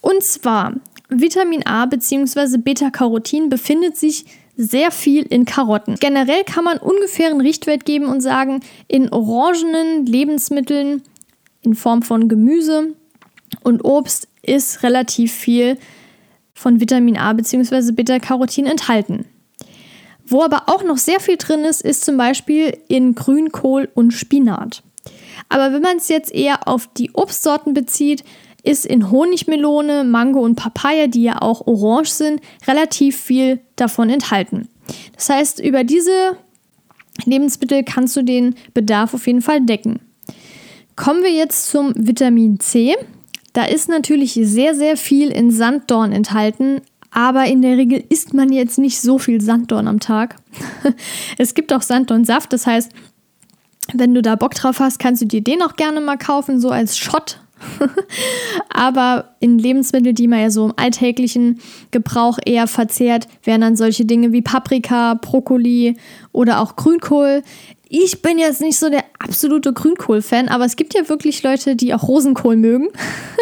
Und 0.00 0.22
zwar 0.22 0.74
Vitamin 1.20 1.66
A 1.66 1.86
bzw. 1.86 2.58
Beta-Carotin 2.58 3.48
befindet 3.48 3.96
sich 3.96 4.24
sehr 4.56 4.90
viel 4.90 5.24
in 5.24 5.44
Karotten. 5.44 5.96
Generell 5.96 6.44
kann 6.44 6.64
man 6.64 6.78
ungefähr 6.78 7.30
einen 7.30 7.40
Richtwert 7.40 7.84
geben 7.84 8.06
und 8.06 8.20
sagen, 8.20 8.60
in 8.88 9.12
orangenen 9.12 10.06
Lebensmitteln 10.06 11.02
in 11.62 11.74
Form 11.74 12.02
von 12.02 12.28
Gemüse 12.28 12.94
und 13.62 13.84
Obst 13.84 14.28
ist 14.42 14.82
relativ 14.82 15.32
viel 15.32 15.78
von 16.54 16.80
Vitamin 16.80 17.16
A 17.16 17.32
bzw. 17.32 17.92
Beta-Carotin 17.92 18.66
enthalten. 18.66 19.24
Wo 20.26 20.42
aber 20.42 20.68
auch 20.68 20.84
noch 20.84 20.98
sehr 20.98 21.20
viel 21.20 21.36
drin 21.36 21.64
ist, 21.64 21.82
ist 21.82 22.04
zum 22.04 22.16
Beispiel 22.16 22.78
in 22.88 23.14
Grünkohl 23.14 23.88
und 23.94 24.12
Spinat. 24.12 24.82
Aber 25.48 25.72
wenn 25.72 25.82
man 25.82 25.96
es 25.96 26.08
jetzt 26.08 26.32
eher 26.32 26.68
auf 26.68 26.88
die 26.96 27.10
Obstsorten 27.12 27.74
bezieht, 27.74 28.24
ist 28.62 28.86
in 28.86 29.10
Honigmelone, 29.10 30.04
Mango 30.04 30.40
und 30.40 30.56
Papaya, 30.56 31.06
die 31.06 31.22
ja 31.22 31.42
auch 31.42 31.66
orange 31.66 32.10
sind, 32.10 32.40
relativ 32.66 33.16
viel 33.16 33.60
davon 33.76 34.10
enthalten. 34.10 34.68
Das 35.16 35.28
heißt, 35.28 35.60
über 35.60 35.84
diese 35.84 36.36
Lebensmittel 37.24 37.82
kannst 37.84 38.16
du 38.16 38.22
den 38.22 38.54
Bedarf 38.74 39.14
auf 39.14 39.26
jeden 39.26 39.42
Fall 39.42 39.60
decken. 39.60 40.00
Kommen 40.96 41.22
wir 41.22 41.32
jetzt 41.32 41.70
zum 41.70 41.92
Vitamin 41.96 42.60
C. 42.60 42.94
Da 43.52 43.64
ist 43.64 43.88
natürlich 43.88 44.34
sehr, 44.34 44.74
sehr 44.74 44.96
viel 44.96 45.30
in 45.30 45.50
Sanddorn 45.50 46.12
enthalten, 46.12 46.80
aber 47.10 47.46
in 47.46 47.60
der 47.60 47.76
Regel 47.76 48.02
isst 48.08 48.32
man 48.32 48.50
jetzt 48.52 48.78
nicht 48.78 49.00
so 49.00 49.18
viel 49.18 49.40
Sanddorn 49.40 49.88
am 49.88 50.00
Tag. 50.00 50.36
es 51.38 51.54
gibt 51.54 51.72
auch 51.72 51.82
Sanddornsaft, 51.82 52.52
das 52.52 52.66
heißt, 52.66 52.92
wenn 53.94 54.14
du 54.14 54.22
da 54.22 54.36
Bock 54.36 54.54
drauf 54.54 54.80
hast, 54.80 54.98
kannst 54.98 55.20
du 55.22 55.26
dir 55.26 55.42
den 55.42 55.60
auch 55.60 55.76
gerne 55.76 56.00
mal 56.00 56.16
kaufen, 56.16 56.60
so 56.60 56.70
als 56.70 56.96
Shot 56.96 57.41
Aber 58.68 59.34
in 59.40 59.58
Lebensmitteln, 59.58 60.14
die 60.14 60.28
man 60.28 60.40
ja 60.40 60.50
so 60.50 60.66
im 60.66 60.72
alltäglichen 60.76 61.60
Gebrauch 61.90 62.38
eher 62.44 62.66
verzehrt, 62.66 63.28
wären 63.44 63.60
dann 63.60 63.76
solche 63.76 64.04
Dinge 64.04 64.32
wie 64.32 64.42
Paprika, 64.42 65.14
Brokkoli 65.14 65.96
oder 66.32 66.60
auch 66.60 66.76
Grünkohl. 66.76 67.42
Ich 67.94 68.22
bin 68.22 68.38
jetzt 68.38 68.62
nicht 68.62 68.78
so 68.78 68.88
der 68.88 69.04
absolute 69.18 69.74
Grünkohl-Fan, 69.74 70.48
aber 70.48 70.64
es 70.64 70.76
gibt 70.76 70.94
ja 70.94 71.10
wirklich 71.10 71.42
Leute, 71.42 71.76
die 71.76 71.92
auch 71.92 72.08
Rosenkohl 72.08 72.56
mögen. 72.56 72.88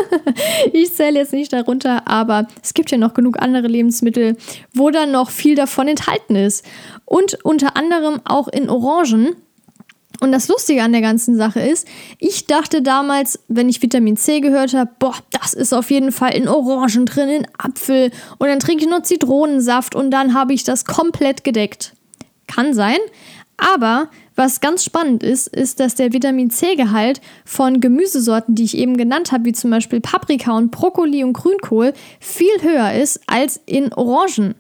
ich 0.73 0.93
zähle 0.93 1.21
jetzt 1.21 1.33
nicht 1.33 1.53
darunter, 1.53 2.09
aber 2.09 2.49
es 2.61 2.75
gibt 2.75 2.91
ja 2.91 2.99
noch 2.99 3.15
genug 3.15 3.41
andere 3.41 3.69
Lebensmittel, 3.69 4.37
wo 4.75 4.91
dann 4.91 5.13
noch 5.13 5.31
viel 5.31 5.55
davon 5.55 5.87
enthalten 5.87 6.35
ist. 6.35 6.65
Und 7.05 7.39
unter 7.45 7.77
anderem 7.77 8.21
auch 8.25 8.49
in 8.49 8.69
Orangen 8.69 9.37
und 10.21 10.33
das 10.33 10.49
Lustige 10.49 10.83
an 10.83 10.93
der 10.93 11.01
ganzen 11.01 11.37
Sache 11.37 11.61
ist, 11.61 11.87
ich 12.19 12.47
dachte 12.47 12.83
damals, 12.83 13.41
wenn 13.49 13.69
ich 13.69 13.83
Vitamin 13.83 14.17
C 14.17 14.41
gehört 14.41 14.75
habe, 14.75 14.91
boah, 14.99 15.15
das 15.31 15.55
ist 15.55 15.73
auf 15.73 15.91
jeden 15.91 16.13
Fall 16.13 16.35
in 16.35 16.49
Orangen 16.49 17.07
drin, 17.07 17.29
in 17.29 17.47
Apfel 17.59 18.11
und 18.39 18.49
dann 18.49 18.61
trinke 18.61 18.85
ich 18.85 18.91
nur 18.91 19.03
Zitronensaft 19.03 19.95
und 19.95 20.11
dann 20.11 20.35
habe 20.35 20.53
ich 20.53 20.65
das 20.65 20.85
komplett 20.85 21.45
gedeckt. 21.45 21.95
Kann 22.47 22.75
sein, 22.75 22.99
aber 23.57 24.09
was 24.35 24.61
ganz 24.61 24.85
spannend 24.85 25.23
ist, 25.23 25.49
ist, 25.49 25.81
dass 25.81 25.95
der 25.95 26.15
Vitamin 26.15 26.49
C-Gehalt 26.49 27.21
von 27.45 27.81
Gemüsesorten, 27.81 28.55
die 28.55 28.65
ich 28.65 28.77
eben 28.77 28.97
genannt 28.97 29.33
habe, 29.33 29.45
wie 29.45 29.53
zum 29.53 29.71
Beispiel 29.71 30.01
Paprika 30.01 30.57
und 30.57 30.71
Brokkoli 30.71 31.23
und 31.25 31.35
Grünkohl, 31.35 31.93
viel 32.21 32.63
höher 32.63 32.93
ist 32.95 33.21
als 33.27 33.61
in 33.67 33.93
Orangen. 33.93 34.55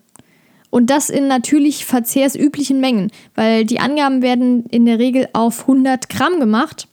Und 0.70 0.88
das 0.88 1.10
in 1.10 1.26
natürlich 1.26 1.84
verzehrsüblichen 1.84 2.80
Mengen, 2.80 3.10
weil 3.34 3.64
die 3.64 3.80
Angaben 3.80 4.22
werden 4.22 4.64
in 4.70 4.86
der 4.86 4.98
Regel 4.98 5.28
auf 5.32 5.62
100 5.62 6.08
Gramm 6.08 6.38
gemacht. 6.38 6.86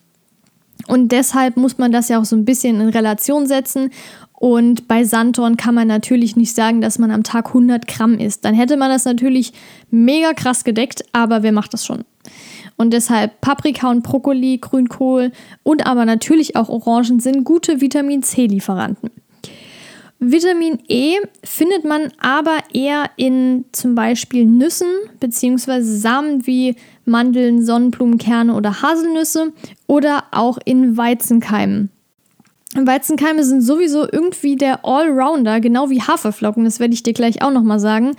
Und 0.88 1.12
deshalb 1.12 1.58
muss 1.58 1.78
man 1.78 1.92
das 1.92 2.10
ja 2.10 2.20
auch 2.20 2.26
so 2.26 2.36
ein 2.36 2.46
bisschen 2.46 2.82
in 2.82 2.90
Relation 2.90 3.46
setzen. 3.46 3.92
Und 4.34 4.88
bei 4.88 5.04
Sanddorn 5.04 5.58
kann 5.58 5.76
man 5.76 5.88
natürlich 5.88 6.36
nicht 6.36 6.56
sagen, 6.56 6.82
dass 6.82 7.00
man 7.00 7.12
am 7.12 7.24
Tag 7.24 7.48
100 7.48 7.88
Gramm 7.88 8.20
isst. 8.20 8.46
Dann 8.46 8.54
hätte 8.54 8.78
man 8.78 8.90
das 8.90 9.06
natürlich 9.06 9.54
mega 9.90 10.34
krass 10.34 10.64
gedeckt, 10.64 11.04
aber 11.12 11.44
wer 11.44 11.52
macht 11.52 11.74
das 11.74 11.86
schon? 11.86 12.04
Und 12.78 12.94
deshalb 12.94 13.42
Paprika 13.42 13.90
und 13.90 14.04
Brokkoli, 14.04 14.60
Grünkohl 14.60 15.32
und 15.64 15.88
aber 15.88 16.06
natürlich 16.06 16.56
auch 16.56 16.70
Orangen 16.70 17.20
sind 17.20 17.44
gute 17.44 17.82
Vitamin 17.82 18.22
C-Lieferanten. 18.22 19.10
Vitamin 20.20 20.80
E 20.88 21.18
findet 21.44 21.86
man 21.86 22.12
aber 22.20 22.58
eher 22.74 23.12
in 23.18 23.66
zum 23.72 23.94
Beispiel 23.94 24.46
Nüssen 24.46 24.88
bzw. 25.20 25.82
Samen 25.82 26.48
wie 26.48 26.76
Mandeln, 27.06 27.64
Sonnenblumenkerne 27.64 28.56
oder 28.56 28.82
Haselnüsse 28.82 29.54
oder 29.86 30.24
auch 30.32 30.58
in 30.66 30.98
Weizenkeimen. 30.98 31.92
Weizenkeime 32.76 33.44
sind 33.44 33.62
sowieso 33.62 34.08
irgendwie 34.12 34.56
der 34.56 34.86
Allrounder, 34.86 35.62
genau 35.62 35.90
wie 35.90 36.02
Haferflocken, 36.02 36.66
das 36.66 36.80
werde 36.80 36.94
ich 36.94 37.04
dir 37.04 37.14
gleich 37.14 37.42
auch 37.42 37.52
nochmal 37.52 37.80
sagen. 37.80 38.16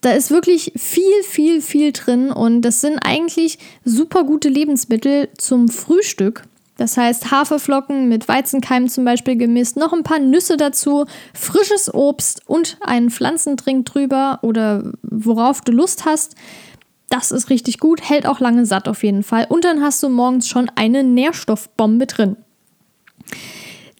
Da 0.00 0.12
ist 0.12 0.30
wirklich 0.30 0.72
viel, 0.76 1.22
viel, 1.22 1.62
viel 1.62 1.92
drin 1.92 2.30
und 2.30 2.62
das 2.62 2.80
sind 2.80 2.98
eigentlich 2.98 3.58
super 3.84 4.24
gute 4.24 4.48
Lebensmittel 4.48 5.28
zum 5.38 5.68
Frühstück. 5.68 6.44
Das 6.76 6.96
heißt 6.96 7.30
Haferflocken 7.30 8.08
mit 8.08 8.26
Weizenkeimen 8.26 8.88
zum 8.88 9.04
Beispiel 9.04 9.36
gemischt, 9.36 9.76
noch 9.76 9.92
ein 9.92 10.02
paar 10.02 10.18
Nüsse 10.18 10.56
dazu, 10.56 11.06
frisches 11.32 11.92
Obst 11.92 12.42
und 12.46 12.78
einen 12.80 13.10
Pflanzendrink 13.10 13.86
drüber 13.86 14.40
oder 14.42 14.92
worauf 15.02 15.60
du 15.60 15.72
Lust 15.72 16.04
hast. 16.04 16.34
Das 17.10 17.30
ist 17.30 17.50
richtig 17.50 17.78
gut, 17.78 18.02
hält 18.08 18.26
auch 18.26 18.40
lange 18.40 18.66
satt 18.66 18.88
auf 18.88 19.04
jeden 19.04 19.22
Fall. 19.22 19.46
Und 19.48 19.64
dann 19.64 19.82
hast 19.82 20.02
du 20.02 20.08
morgens 20.08 20.48
schon 20.48 20.70
eine 20.74 21.04
Nährstoffbombe 21.04 22.06
drin. 22.06 22.36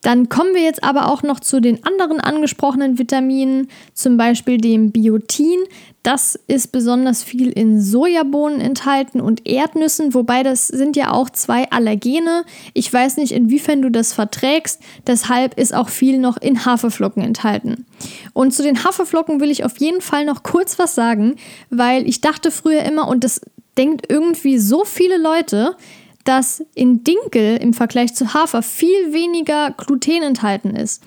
Dann 0.05 0.29
kommen 0.29 0.55
wir 0.55 0.61
jetzt 0.61 0.85
aber 0.85 1.11
auch 1.11 1.23
noch 1.23 1.41
zu 1.41 1.61
den 1.61 1.83
anderen 1.83 2.21
angesprochenen 2.21 2.99
Vitaminen, 2.99 3.69
zum 3.95 4.19
Beispiel 4.19 4.59
dem 4.59 4.93
Biotin. 4.93 5.61
Das 6.03 6.39
ist 6.47 6.73
besonders 6.73 7.25
viel 7.25 7.51
in 7.51 7.81
Sojabohnen 7.81 8.61
enthalten 8.61 9.23
und 9.23 9.49
Erdnüssen, 9.49 10.13
wobei 10.13 10.43
das 10.43 10.69
sind 10.69 10.95
ja 10.95 11.11
auch 11.11 11.31
zwei 11.31 11.71
Allergene. 11.71 12.45
Ich 12.75 12.93
weiß 12.93 13.17
nicht, 13.17 13.33
inwiefern 13.33 13.81
du 13.81 13.91
das 13.91 14.13
verträgst, 14.13 14.83
deshalb 15.07 15.59
ist 15.59 15.75
auch 15.75 15.89
viel 15.89 16.19
noch 16.19 16.37
in 16.37 16.67
Haferflocken 16.67 17.23
enthalten. 17.23 17.87
Und 18.35 18.53
zu 18.53 18.63
den 18.63 18.85
Haferflocken 18.85 19.41
will 19.41 19.51
ich 19.51 19.65
auf 19.65 19.79
jeden 19.79 20.03
Fall 20.03 20.27
noch 20.27 20.43
kurz 20.43 20.79
was 20.79 20.95
sagen, 20.95 21.37
weil 21.71 22.07
ich 22.07 22.21
dachte 22.21 22.51
früher 22.51 22.83
immer, 22.83 23.09
und 23.09 23.25
das 23.25 23.41
denkt 23.79 24.05
irgendwie 24.11 24.59
so 24.59 24.85
viele 24.85 25.17
Leute, 25.17 25.77
dass 26.25 26.65
in 26.75 27.05
Dinkel 27.05 27.57
im 27.59 27.75
Vergleich 27.75 28.15
zu 28.15 28.35
Hafer 28.35 28.63
viel 28.63 29.13
weniger 29.13 29.71
Gluten 29.73 30.23
enthalten 30.23 30.75
ist. 30.75 31.03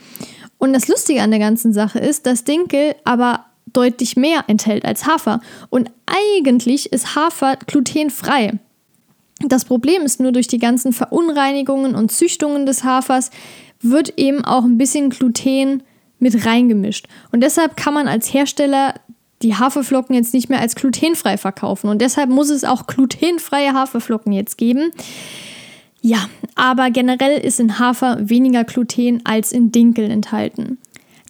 Und 0.58 0.74
das 0.74 0.88
Lustige 0.88 1.22
an 1.22 1.32
der 1.32 1.40
ganzen 1.40 1.74
Sache 1.74 2.00
ist, 2.00 2.26
dass 2.26 2.44
Dinkel 2.44 2.96
aber 3.04 3.46
deutlich 3.74 4.16
mehr 4.16 4.46
enthält 4.48 4.86
als 4.86 5.06
Hafer. 5.06 5.42
Und 5.70 5.92
eigentlich 6.06 6.92
ist 6.92 7.16
Hafer 7.16 7.58
glutenfrei. 7.68 8.54
Das 9.40 9.66
Problem 9.66 10.04
ist 10.04 10.20
nur 10.20 10.32
durch 10.32 10.48
die 10.48 10.58
ganzen 10.58 10.94
Verunreinigungen 10.94 11.96
und 11.96 12.12
Züchtungen 12.12 12.66
des 12.66 12.84
Hafers 12.84 13.30
wird 13.82 14.18
eben 14.18 14.44
auch 14.44 14.64
ein 14.64 14.78
bisschen 14.78 15.12
Gluten 15.12 15.84
mit 16.20 16.46
reingemischt. 16.46 17.08
Und 17.32 17.42
deshalb 17.42 17.78
kann 17.78 17.94
man 17.94 18.08
als 18.08 18.34
Hersteller 18.34 18.96
die 19.42 19.56
Haferflocken 19.56 20.16
jetzt 20.16 20.34
nicht 20.34 20.50
mehr 20.50 20.60
als 20.60 20.76
glutenfrei 20.76 21.38
verkaufen. 21.38 21.90
Und 21.90 22.02
deshalb 22.02 22.30
muss 22.30 22.50
es 22.50 22.64
auch 22.64 22.88
glutenfreie 22.88 23.74
Haferflocken 23.74 24.34
jetzt 24.34 24.58
geben. 24.58 24.92
Ja, 26.02 26.30
aber 26.56 26.90
generell 26.90 27.40
ist 27.40 27.60
in 27.60 27.80
Hafer 27.80 28.18
weniger 28.30 28.64
Gluten 28.64 29.22
als 29.26 29.52
in 29.52 29.72
Dinkel 29.72 30.10
enthalten. 30.10 30.78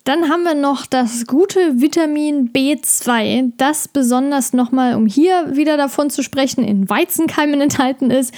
Dann 0.03 0.29
haben 0.29 0.43
wir 0.43 0.55
noch 0.55 0.85
das 0.85 1.27
gute 1.27 1.81
Vitamin 1.81 2.53
B2, 2.53 3.51
das 3.57 3.89
besonders 3.89 4.53
nochmal, 4.53 4.95
um 4.95 5.05
hier 5.05 5.57
wieder 5.57 5.75
davon 5.75 6.09
zu 6.09 6.23
sprechen, 6.23 6.63
in 6.63 6.89
Weizenkeimen 6.89 7.59
enthalten 7.59 8.09
ist, 8.09 8.33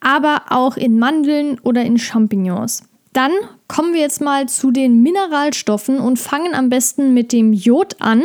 aber 0.00 0.42
auch 0.50 0.76
in 0.76 0.98
Mandeln 0.98 1.58
oder 1.60 1.82
in 1.82 1.96
Champignons. 1.96 2.82
Dann 3.14 3.30
kommen 3.68 3.94
wir 3.94 4.00
jetzt 4.00 4.20
mal 4.20 4.48
zu 4.48 4.72
den 4.72 5.00
Mineralstoffen 5.00 6.00
und 6.00 6.18
fangen 6.18 6.52
am 6.52 6.68
besten 6.68 7.14
mit 7.14 7.32
dem 7.32 7.52
Jod 7.52 7.96
an, 8.00 8.24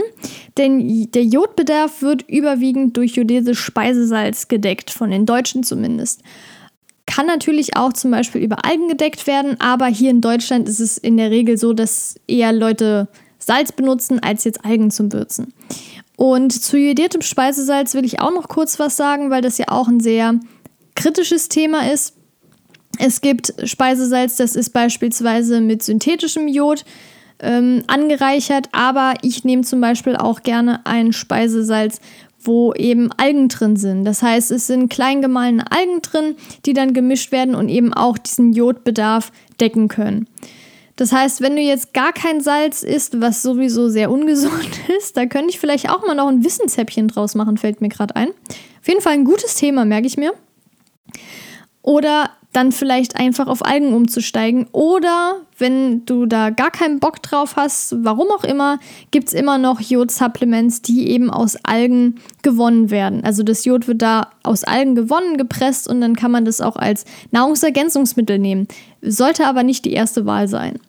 denn 0.58 1.12
der 1.12 1.24
Jodbedarf 1.24 2.02
wird 2.02 2.28
überwiegend 2.28 2.98
durch 2.98 3.14
jodiertes 3.14 3.58
Speisesalz 3.60 4.48
gedeckt, 4.48 4.90
von 4.90 5.12
den 5.12 5.28
Deutschen 5.28 5.64
zumindest. 5.64 6.24
Kann 7.06 7.28
natürlich 7.28 7.78
auch 7.78 7.94
zum 7.94 8.10
Beispiel 8.10 8.42
über 8.42 8.66
Algen 8.66 8.88
gedeckt 8.88 9.28
werden, 9.28 9.62
aber 9.62 9.86
hier 9.86 10.10
in 10.10 10.22
Deutschland 10.22 10.68
ist 10.68 10.80
es 10.80 10.98
in 10.98 11.18
der 11.18 11.30
Regel 11.30 11.60
so, 11.60 11.74
dass 11.74 12.16
eher 12.28 12.52
Leute 12.52 13.10
Salz 13.38 13.72
benutzen 13.72 14.20
als 14.20 14.44
jetzt 14.44 14.66
Algen 14.66 14.90
zum 14.90 15.14
Würzen. 15.14 15.54
Und 16.18 16.52
zu 16.52 16.78
jodiertem 16.78 17.22
Speisesalz 17.22 17.94
will 17.94 18.06
ich 18.06 18.22
auch 18.22 18.34
noch 18.34 18.48
kurz 18.48 18.80
was 18.80 18.98
sagen, 18.98 19.30
weil 19.30 19.44
das 19.44 19.60
ja 19.60 19.66
auch 19.70 19.88
ein 19.88 20.00
sehr 20.00 20.40
kritisches 20.96 21.48
Thema 21.48 21.92
ist. 21.92 22.16
Es 23.00 23.22
gibt 23.22 23.54
Speisesalz, 23.64 24.36
das 24.36 24.56
ist 24.58 24.72
beispielsweise 24.72 25.62
mit 25.62 25.82
synthetischem 25.82 26.50
Jod 26.50 26.84
ähm, 27.40 27.84
angereichert, 27.88 28.68
aber 28.74 29.14
ich 29.22 29.46
nehme 29.46 29.64
zum 29.64 29.80
Beispiel 29.80 30.18
auch 30.18 30.44
gerne 30.44 30.86
ein 30.86 31.14
Speisesalz, 31.14 32.02
wo 32.42 32.74
eben 32.74 33.10
Algen 33.14 33.48
drin 33.48 33.78
sind. 33.78 34.04
Das 34.04 34.22
heißt, 34.22 34.52
es 34.52 34.68
sind 34.68 34.90
klein 34.90 35.22
gemahlene 35.22 35.72
Algen 35.72 36.02
drin, 36.02 36.36
die 36.66 36.74
dann 36.74 36.94
gemischt 36.94 37.32
werden 37.32 37.56
und 37.56 37.70
eben 37.70 37.94
auch 37.94 38.18
diesen 38.18 38.52
Jodbedarf 38.52 39.32
decken 39.62 39.88
können. 39.88 40.28
Das 40.98 41.14
heißt, 41.14 41.40
wenn 41.40 41.56
du 41.56 41.62
jetzt 41.62 41.94
gar 41.94 42.12
kein 42.12 42.42
Salz 42.42 42.84
isst, 42.84 43.22
was 43.22 43.42
sowieso 43.42 43.88
sehr 43.88 44.12
ungesund 44.12 44.70
ist, 44.98 45.16
da 45.16 45.26
könnte 45.26 45.52
ich 45.52 45.60
vielleicht 45.60 45.90
auch 45.90 46.06
mal 46.06 46.16
noch 46.16 46.28
ein 46.28 46.44
Wissenshäppchen 46.44 47.08
draus 47.08 47.34
machen, 47.36 47.56
fällt 47.56 47.80
mir 47.80 47.88
gerade 47.88 48.18
ein. 48.18 48.30
Auf 48.82 48.88
jeden 48.88 49.00
Fall 49.00 49.14
ein 49.14 49.24
gutes 49.24 49.56
Thema, 49.56 49.86
merke 49.86 50.08
ich 50.08 50.18
mir. 50.18 50.34
Oder 51.82 52.32
dann 52.52 52.72
vielleicht 52.72 53.16
einfach 53.16 53.48
auf 53.48 53.64
Algen 53.64 53.94
umzusteigen. 53.94 54.68
Oder 54.72 55.42
wenn 55.58 56.04
du 56.06 56.26
da 56.26 56.50
gar 56.50 56.72
keinen 56.72 57.00
Bock 57.00 57.22
drauf 57.22 57.56
hast, 57.56 57.96
warum 58.04 58.28
auch 58.32 58.44
immer, 58.44 58.80
gibt 59.12 59.28
es 59.28 59.34
immer 59.34 59.60
noch 59.60 59.80
Jod-Supplements, 59.80 60.82
die 60.82 61.10
eben 61.10 61.30
aus 61.30 61.58
Algen 61.64 62.16
gewonnen 62.42 62.90
werden. 62.90 63.24
Also 63.24 63.44
das 63.44 63.66
Jod 63.66 63.88
wird 63.88 64.02
da 64.02 64.30
aus 64.42 64.64
Algen 64.64 64.96
gewonnen, 64.96 65.38
gepresst 65.38 65.88
und 65.88 66.02
dann 66.02 66.16
kann 66.16 66.32
man 66.32 66.46
das 66.46 66.60
auch 66.60 66.76
als 66.76 67.06
Nahrungsergänzungsmittel 67.32 68.40
nehmen. 68.40 68.68
Sollte 69.02 69.46
aber 69.46 69.62
nicht 69.62 69.86
die 69.86 69.94
erste 69.94 70.26
Wahl 70.26 70.48
sein. 70.48 70.80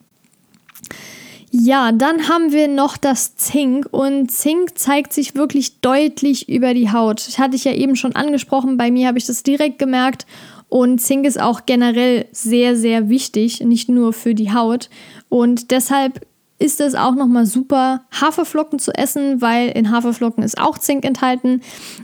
Ja, 1.53 1.91
dann 1.91 2.29
haben 2.29 2.53
wir 2.53 2.69
noch 2.69 2.97
das 2.97 3.35
Zink 3.35 3.89
und 3.91 4.31
Zink 4.31 4.79
zeigt 4.79 5.13
sich 5.13 5.35
wirklich 5.35 5.81
deutlich 5.81 6.49
über 6.49 6.75
die 6.75 6.93
Haut. 6.93 7.27
Ich 7.27 7.41
hatte 7.41 7.57
ich 7.57 7.65
ja 7.65 7.73
eben 7.73 7.97
schon 7.97 8.15
angesprochen, 8.15 8.77
bei 8.77 8.93
mir 8.93 9.09
habe 9.09 9.19
ich 9.19 9.27
das 9.27 9.43
direkt 9.43 9.81
gemerkt 9.81 10.27
und 10.71 11.01
Zink 11.01 11.27
ist 11.27 11.41
auch 11.41 11.67
generell 11.67 12.27
sehr, 12.31 12.77
sehr 12.77 13.09
wichtig, 13.09 13.61
nicht 13.61 13.89
nur 13.89 14.13
für 14.13 14.37
die 14.37 14.55
Haut. 14.55 14.89
Und 15.29 15.73
deshalb 15.73 16.27
ist 16.61 16.81
es 16.81 16.95
auch 16.95 17.17
nochmal 17.17 17.45
super, 17.45 18.03
Haferflocken 18.13 18.79
zu 18.79 18.93
essen, 18.95 19.43
weil 19.43 19.71
in 19.71 19.91
Haferflocken 19.91 20.45
ist 20.45 20.61
auch 20.61 20.79
Zink 20.79 21.05
enthalten, 21.05 21.63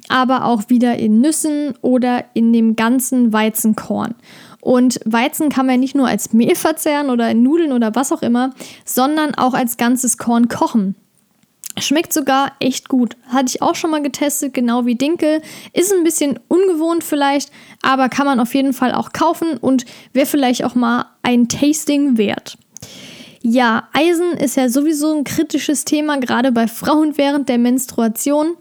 aber 0.09 0.47
auch 0.47 0.69
wieder 0.69 0.99
in 0.99 1.21
Nüssen 1.21 1.75
oder 1.81 2.25
in 2.35 2.53
dem 2.53 2.75
ganzen 2.75 3.33
Weizenkorn. 3.33 4.17
Und 4.61 4.99
Weizen 5.05 5.49
kann 5.49 5.67
man 5.67 5.79
nicht 5.79 5.95
nur 5.95 6.09
als 6.09 6.33
Mehl 6.33 6.57
verzehren 6.57 7.11
oder 7.11 7.31
in 7.31 7.45
Nudeln 7.45 7.73
oder 7.73 7.95
was 7.95 8.11
auch 8.11 8.23
immer, 8.23 8.51
sondern 8.85 9.37
auch 9.37 9.55
als 9.55 9.77
ganzes 9.77 10.19
Korn 10.19 10.49
kochen. 10.49 10.97
Schmeckt 11.79 12.13
sogar 12.13 12.53
echt 12.59 12.89
gut. 12.89 13.17
Hatte 13.29 13.47
ich 13.49 13.61
auch 13.61 13.75
schon 13.75 13.91
mal 13.91 14.03
getestet, 14.03 14.55
genau 14.55 14.87
wie 14.87 14.95
Dinkel. 14.95 15.43
Ist 15.75 15.93
ein 15.93 16.05
bisschen 16.05 16.41
ungewohnt 16.49 17.05
vielleicht, 17.05 17.51
aber 17.83 18.09
kann 18.09 18.27
man 18.27 18.41
auf 18.41 18.55
jeden 18.55 18.73
Fall 18.73 18.93
auch 18.93 19.13
kaufen 19.13 19.59
und 19.59 19.85
wäre 20.13 20.27
vielleicht 20.27 20.65
auch 20.65 20.75
mal 20.75 21.05
ein 21.23 21.49
Tasting 21.49 22.17
wert. 22.17 22.57
Ja, 23.43 23.89
Eisen 23.93 24.33
ist 24.33 24.57
ja 24.57 24.69
sowieso 24.69 25.15
ein 25.15 25.25
kritisches 25.25 25.85
Thema, 25.85 26.19
gerade 26.19 26.51
bei 26.51 26.67
Frauen 26.67 27.17
während 27.19 27.49
der 27.49 27.59
Menstruation. 27.59 28.57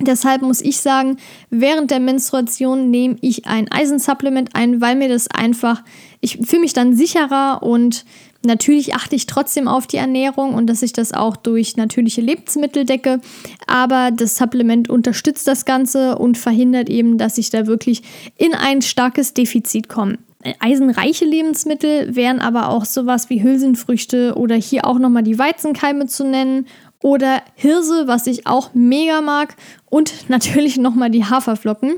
Deshalb 0.00 0.42
muss 0.42 0.60
ich 0.60 0.78
sagen, 0.78 1.16
während 1.50 1.90
der 1.90 2.00
Menstruation 2.00 2.90
nehme 2.90 3.16
ich 3.20 3.46
ein 3.46 3.70
Eisensupplement 3.70 4.50
ein, 4.54 4.80
weil 4.80 4.96
mir 4.96 5.08
das 5.08 5.28
einfach, 5.28 5.82
ich 6.20 6.38
fühle 6.44 6.62
mich 6.62 6.72
dann 6.72 6.94
sicherer 6.94 7.62
und 7.62 8.04
Natürlich 8.44 8.94
achte 8.94 9.16
ich 9.16 9.26
trotzdem 9.26 9.68
auf 9.68 9.86
die 9.86 9.96
Ernährung 9.96 10.54
und 10.54 10.66
dass 10.66 10.82
ich 10.82 10.92
das 10.92 11.12
auch 11.12 11.36
durch 11.36 11.76
natürliche 11.76 12.20
Lebensmittel 12.20 12.84
decke, 12.84 13.20
aber 13.66 14.10
das 14.10 14.36
Supplement 14.36 14.88
unterstützt 14.88 15.48
das 15.48 15.64
Ganze 15.64 16.18
und 16.18 16.38
verhindert 16.38 16.88
eben, 16.88 17.18
dass 17.18 17.38
ich 17.38 17.50
da 17.50 17.66
wirklich 17.66 18.02
in 18.36 18.54
ein 18.54 18.82
starkes 18.82 19.34
Defizit 19.34 19.88
komme. 19.88 20.18
Eisenreiche 20.60 21.24
Lebensmittel 21.24 22.14
wären 22.14 22.40
aber 22.40 22.68
auch 22.68 22.84
sowas 22.84 23.30
wie 23.30 23.42
Hülsenfrüchte 23.42 24.34
oder 24.36 24.56
hier 24.56 24.86
auch 24.86 24.98
nochmal 24.98 25.22
die 25.22 25.38
Weizenkeime 25.38 26.06
zu 26.06 26.24
nennen 26.24 26.66
oder 27.02 27.42
Hirse, 27.54 28.06
was 28.06 28.26
ich 28.26 28.46
auch 28.46 28.70
mega 28.74 29.20
mag 29.22 29.56
und 29.88 30.12
natürlich 30.28 30.76
nochmal 30.76 31.10
die 31.10 31.24
Haferflocken. 31.24 31.94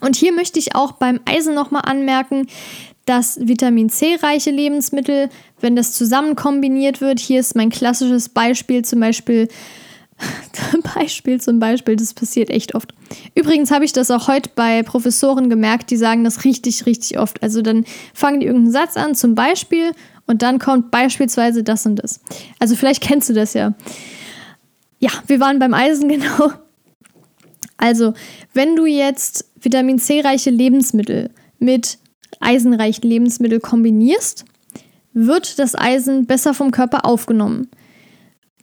Und 0.00 0.16
hier 0.16 0.32
möchte 0.32 0.58
ich 0.58 0.74
auch 0.74 0.92
beim 0.92 1.20
Eisen 1.24 1.54
nochmal 1.54 1.82
anmerken, 1.84 2.48
dass 3.06 3.38
Vitamin 3.40 3.90
C-reiche 3.90 4.50
Lebensmittel, 4.50 5.28
wenn 5.60 5.76
das 5.76 5.92
zusammen 5.92 6.36
kombiniert 6.36 7.00
wird, 7.00 7.20
hier 7.20 7.40
ist 7.40 7.54
mein 7.54 7.70
klassisches 7.70 8.28
Beispiel 8.28 8.84
zum 8.84 9.00
Beispiel, 9.00 9.48
Beispiel 10.94 11.40
zum 11.40 11.58
Beispiel, 11.58 11.96
das 11.96 12.14
passiert 12.14 12.50
echt 12.50 12.74
oft. 12.74 12.94
Übrigens 13.34 13.70
habe 13.70 13.84
ich 13.84 13.92
das 13.92 14.10
auch 14.10 14.28
heute 14.28 14.50
bei 14.54 14.82
Professoren 14.82 15.50
gemerkt, 15.50 15.90
die 15.90 15.96
sagen 15.96 16.24
das 16.24 16.44
richtig, 16.44 16.86
richtig 16.86 17.18
oft. 17.18 17.42
Also 17.42 17.62
dann 17.62 17.84
fangen 18.14 18.40
die 18.40 18.46
irgendeinen 18.46 18.72
Satz 18.72 18.96
an, 18.96 19.14
zum 19.14 19.34
Beispiel, 19.34 19.92
und 20.26 20.42
dann 20.42 20.58
kommt 20.58 20.90
beispielsweise 20.90 21.62
das 21.62 21.84
und 21.84 21.96
das. 21.96 22.20
Also 22.58 22.76
vielleicht 22.76 23.02
kennst 23.02 23.28
du 23.28 23.34
das 23.34 23.54
ja. 23.54 23.74
Ja, 24.98 25.10
wir 25.26 25.40
waren 25.40 25.58
beim 25.58 25.74
Eisen, 25.74 26.08
genau. 26.08 26.52
Also, 27.76 28.14
wenn 28.54 28.76
du 28.76 28.86
jetzt 28.86 29.50
Vitamin 29.60 29.98
C-reiche 29.98 30.50
Lebensmittel 30.50 31.30
mit 31.58 31.98
eisenreichen 32.44 33.08
Lebensmittel 33.08 33.60
kombinierst, 33.60 34.44
wird 35.12 35.58
das 35.58 35.74
Eisen 35.74 36.26
besser 36.26 36.54
vom 36.54 36.70
Körper 36.70 37.04
aufgenommen. 37.04 37.68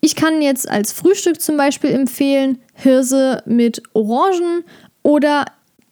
Ich 0.01 0.15
kann 0.15 0.41
jetzt 0.41 0.69
als 0.69 0.91
Frühstück 0.91 1.39
zum 1.39 1.57
Beispiel 1.57 1.91
empfehlen 1.91 2.57
Hirse 2.73 3.43
mit 3.45 3.83
Orangen 3.93 4.63
oder 5.03 5.45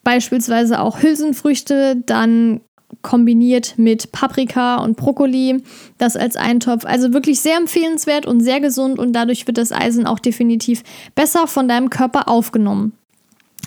beispielsweise 0.04 0.82
auch 0.82 1.02
Hülsenfrüchte, 1.02 1.97
dann 2.06 2.62
kombiniert 3.02 3.75
mit 3.78 4.12
Paprika 4.12 4.78
und 4.78 4.97
Brokkoli, 4.97 5.63
das 5.97 6.17
als 6.17 6.36
Eintopf. 6.36 6.86
Also 6.86 7.13
wirklich 7.13 7.39
sehr 7.39 7.58
empfehlenswert 7.58 8.25
und 8.25 8.41
sehr 8.41 8.60
gesund 8.60 8.99
und 8.99 9.13
dadurch 9.13 9.45
wird 9.47 9.58
das 9.58 9.71
Eisen 9.71 10.08
auch 10.08 10.19
definitiv 10.19 10.84
besser 11.15 11.47
von 11.47 11.67
deinem 11.67 11.89
Körper 11.89 12.28
aufgenommen. 12.28 12.93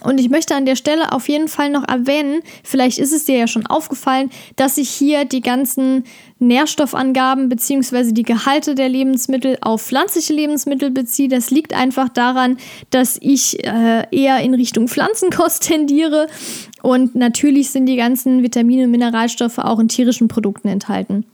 Und 0.03 0.19
ich 0.19 0.31
möchte 0.31 0.55
an 0.55 0.67
der 0.67 0.77
Stelle 0.77 1.13
auf 1.13 1.29
jeden 1.29 1.49
Fall 1.49 1.71
noch 1.71 1.87
erwähnen, 1.87 2.41
vielleicht 2.65 2.99
ist 2.99 3.13
es 3.13 3.25
dir 3.25 3.39
ja 3.39 3.47
schon 3.47 3.67
aufgefallen, 3.67 4.31
dass 4.57 4.79
ich 4.79 4.91
hier 4.91 5.25
die 5.25 5.41
ganzen 5.41 6.05
Nährstoffangaben 6.39 7.49
bzw. 7.49 8.13
die 8.13 8.25
Gehalte 8.25 8.75
der 8.75 8.89
Lebensmittel 8.89 9.59
auf 9.61 9.83
pflanzliche 9.83 10.33
Lebensmittel 10.33 10.91
beziehe. 10.91 11.29
Das 11.29 11.51
liegt 11.51 11.73
einfach 11.73 12.09
daran, 12.09 12.57
dass 12.91 13.17
ich 13.21 13.65
äh, 13.65 14.05
eher 14.11 14.41
in 14.41 14.55
Richtung 14.55 14.89
Pflanzenkost 14.89 15.63
tendiere. 15.69 16.27
Und 16.83 17.15
natürlich 17.15 17.71
sind 17.71 17.87
die 17.87 17.97
ganzen 17.97 18.43
Vitamine 18.43 18.85
und 18.85 18.91
Mineralstoffe 18.91 19.59
auch 19.59 19.79
in 19.79 19.89
tierischen 19.89 20.27
Produkten 20.27 20.69
enthalten 20.69 21.25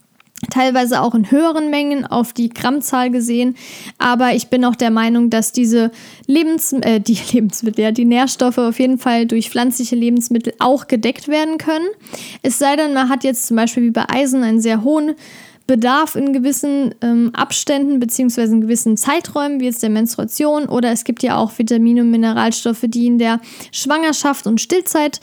teilweise 0.51 1.01
auch 1.01 1.14
in 1.14 1.31
höheren 1.31 1.70
Mengen 1.70 2.07
auf 2.07 2.33
die 2.33 2.48
Grammzahl 2.48 3.11
gesehen. 3.11 3.57
Aber 3.98 4.35
ich 4.35 4.48
bin 4.48 4.64
auch 4.64 4.77
der 4.77 4.90
Meinung, 4.90 5.31
dass 5.31 5.53
diese 5.53 5.90
Lebens 6.27 6.72
äh, 6.72 7.01
die 7.01 7.18
Lebensmittel, 7.33 7.85
ja, 7.85 7.90
die 7.90 8.05
Nährstoffe 8.05 8.59
auf 8.59 8.79
jeden 8.79 8.98
Fall 8.98 9.27
durch 9.27 9.51
pflanzliche 9.51 9.96
Lebensmittel 9.96 10.55
auch 10.59 10.87
gedeckt 10.87 11.29
werden 11.29 11.59
können. 11.59 11.88
Es 12.42 12.59
sei 12.59 12.77
denn, 12.77 12.94
man 12.94 13.09
hat 13.09 13.24
jetzt 13.24 13.46
zum 13.46 13.57
Beispiel 13.57 13.83
wie 13.85 13.90
bei 13.90 14.05
Eisen 14.09 14.42
einen 14.42 14.61
sehr 14.61 14.85
hohen 14.85 15.14
Bedarf 15.66 16.14
in 16.14 16.33
gewissen 16.33 16.94
ähm, 17.03 17.31
Abständen 17.35 18.01
beziehungsweise 18.01 18.55
in 18.55 18.62
gewissen 18.62 18.96
Zeiträumen, 18.96 19.61
wie 19.61 19.66
jetzt 19.66 19.83
der 19.83 19.90
Menstruation, 19.90 20.66
oder 20.66 20.90
es 20.90 21.05
gibt 21.05 21.22
ja 21.22 21.37
auch 21.37 21.59
Vitamine 21.59 22.01
und 22.01 22.11
Mineralstoffe, 22.11 22.85
die 22.85 23.07
in 23.07 23.18
der 23.18 23.40
Schwangerschaft 23.70 24.46
und 24.46 24.62
Stillzeit 24.62 25.20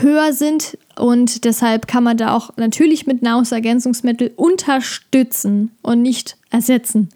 höher 0.00 0.32
sind 0.32 0.78
und 0.98 1.44
deshalb 1.44 1.86
kann 1.86 2.04
man 2.04 2.16
da 2.16 2.34
auch 2.34 2.50
natürlich 2.56 3.06
mit 3.06 3.22
Nahrungsergänzungsmitteln 3.22 4.32
unterstützen 4.36 5.72
und 5.82 6.02
nicht 6.02 6.36
ersetzen. 6.50 7.08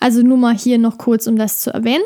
Also 0.00 0.22
nur 0.22 0.36
mal 0.36 0.56
hier 0.56 0.78
noch 0.78 0.98
kurz, 0.98 1.26
um 1.26 1.36
das 1.36 1.60
zu 1.60 1.72
erwähnen. 1.72 2.04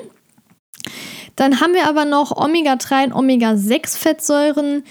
Dann 1.36 1.60
haben 1.60 1.74
wir 1.74 1.88
aber 1.88 2.04
noch 2.04 2.36
Omega-3 2.36 3.06
und 3.06 3.12
Omega-6 3.12 3.96
Fettsäuren. 3.96 4.82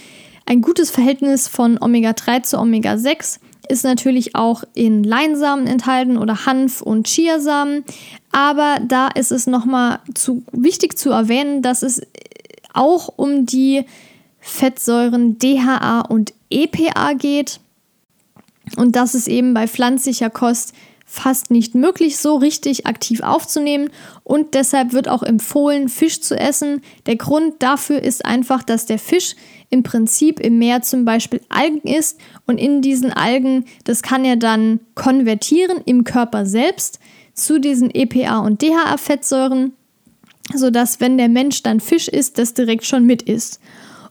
Ein 0.45 0.61
gutes 0.61 0.91
Verhältnis 0.91 1.47
von 1.47 1.77
Omega-3 1.77 2.43
zu 2.43 2.57
Omega-6 2.57 3.39
ist 3.69 3.83
natürlich 3.83 4.35
auch 4.35 4.63
in 4.73 5.03
Leinsamen 5.03 5.67
enthalten 5.67 6.17
oder 6.17 6.45
Hanf 6.45 6.81
und 6.81 7.07
Chiasamen. 7.07 7.83
Aber 8.31 8.79
da 8.85 9.07
ist 9.09 9.31
es 9.31 9.47
nochmal 9.47 9.99
zu, 10.13 10.43
wichtig 10.51 10.97
zu 10.97 11.11
erwähnen, 11.11 11.61
dass 11.61 11.81
es 11.81 12.01
auch 12.73 13.09
um 13.15 13.45
die 13.45 13.85
Fettsäuren 14.47 15.37
DHA 15.37 16.01
und 16.01 16.33
EPA 16.49 17.13
geht 17.13 17.59
und 18.77 18.95
dass 18.95 19.13
es 19.13 19.27
eben 19.27 19.53
bei 19.53 19.67
pflanzlicher 19.67 20.29
Kost 20.29 20.73
fast 21.05 21.51
nicht 21.51 21.73
möglich, 21.73 22.17
so 22.17 22.35
richtig 22.35 22.85
aktiv 22.85 23.21
aufzunehmen 23.21 23.89
und 24.23 24.55
deshalb 24.55 24.91
wird 24.91 25.07
auch 25.07 25.23
empfohlen, 25.23 25.87
Fisch 25.87 26.21
zu 26.21 26.37
essen. 26.37 26.81
Der 27.05 27.15
Grund 27.15 27.55
dafür 27.59 28.01
ist 28.01 28.25
einfach, 28.25 28.61
dass 28.63 28.85
der 28.85 28.99
Fisch 28.99 29.35
im 29.69 29.83
Prinzip 29.83 30.39
im 30.39 30.59
Meer 30.59 30.81
zum 30.81 31.05
Beispiel 31.05 31.41
Algen 31.49 31.81
isst 31.81 32.19
und 32.45 32.57
in 32.57 32.81
diesen 32.81 33.11
Algen, 33.11 33.65
das 33.83 34.01
kann 34.01 34.25
er 34.25 34.35
dann 34.35 34.79
konvertieren 34.95 35.77
im 35.85 36.03
Körper 36.03 36.45
selbst 36.45 36.99
zu 37.33 37.59
diesen 37.59 37.89
EPA 37.93 38.39
und 38.39 38.61
DHA-Fettsäuren, 38.61 39.73
sodass 40.53 40.99
wenn 40.99 41.17
der 41.17 41.29
Mensch 41.29 41.63
dann 41.63 41.79
Fisch 41.79 42.07
isst, 42.07 42.37
das 42.37 42.53
direkt 42.53 42.85
schon 42.85 43.05
mit 43.05 43.21
isst. 43.21 43.59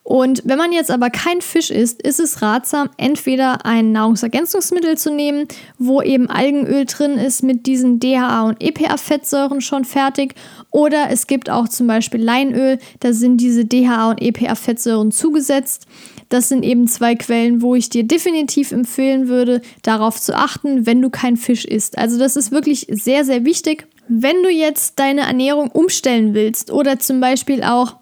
Und 0.07 0.42
wenn 0.45 0.57
man 0.57 0.71
jetzt 0.71 0.92
aber 0.92 1.11
kein 1.11 1.40
Fisch 1.40 1.69
isst, 1.69 2.01
ist 2.01 2.21
es 2.21 2.40
ratsam, 2.40 2.90
entweder 2.97 3.66
ein 3.66 3.90
Nahrungsergänzungsmittel 3.90 4.97
zu 4.97 5.12
nehmen, 5.12 5.49
wo 5.81 6.01
eben 6.01 6.31
Algenöl 6.31 6.85
drin 6.85 7.14
ist 7.14 7.42
mit 7.42 7.66
diesen 7.66 7.99
DHA 7.99 8.47
und 8.47 8.62
EPA-Fettsäuren 8.62 9.61
schon 9.61 9.85
fertig. 9.85 10.37
Oder 10.71 11.11
es 11.11 11.27
gibt 11.27 11.51
auch 11.51 11.66
zum 11.66 11.88
Beispiel 11.88 12.23
Leinöl, 12.23 12.79
da 13.01 13.12
sind 13.12 13.38
diese 13.38 13.64
DHA 13.64 14.11
und 14.11 14.23
EPA-Fettsäuren 14.23 15.11
zugesetzt. 15.11 15.88
Das 16.29 16.49
sind 16.49 16.62
eben 16.62 16.87
zwei 16.87 17.16
Quellen, 17.16 17.61
wo 17.61 17.75
ich 17.75 17.90
dir 17.90 18.05
definitiv 18.05 18.71
empfehlen 18.71 19.27
würde, 19.27 19.61
darauf 19.83 20.21
zu 20.21 20.37
achten, 20.37 20.87
wenn 20.87 21.03
du 21.03 21.11
kein 21.11 21.37
Fisch 21.37 21.64
isst. 21.64 21.99
Also 21.99 22.16
das 22.16 22.37
ist 22.37 22.53
wirklich 22.53 22.87
sehr, 22.88 23.25
sehr 23.25 23.45
wichtig. 23.45 23.88
Wenn 24.07 24.40
du 24.45 24.51
jetzt 24.51 25.01
deine 25.01 25.23
Ernährung 25.23 25.69
umstellen 25.73 26.33
willst 26.33 26.71
oder 26.71 27.01
zum 27.01 27.21
Beispiel 27.21 27.64
auch 27.64 27.97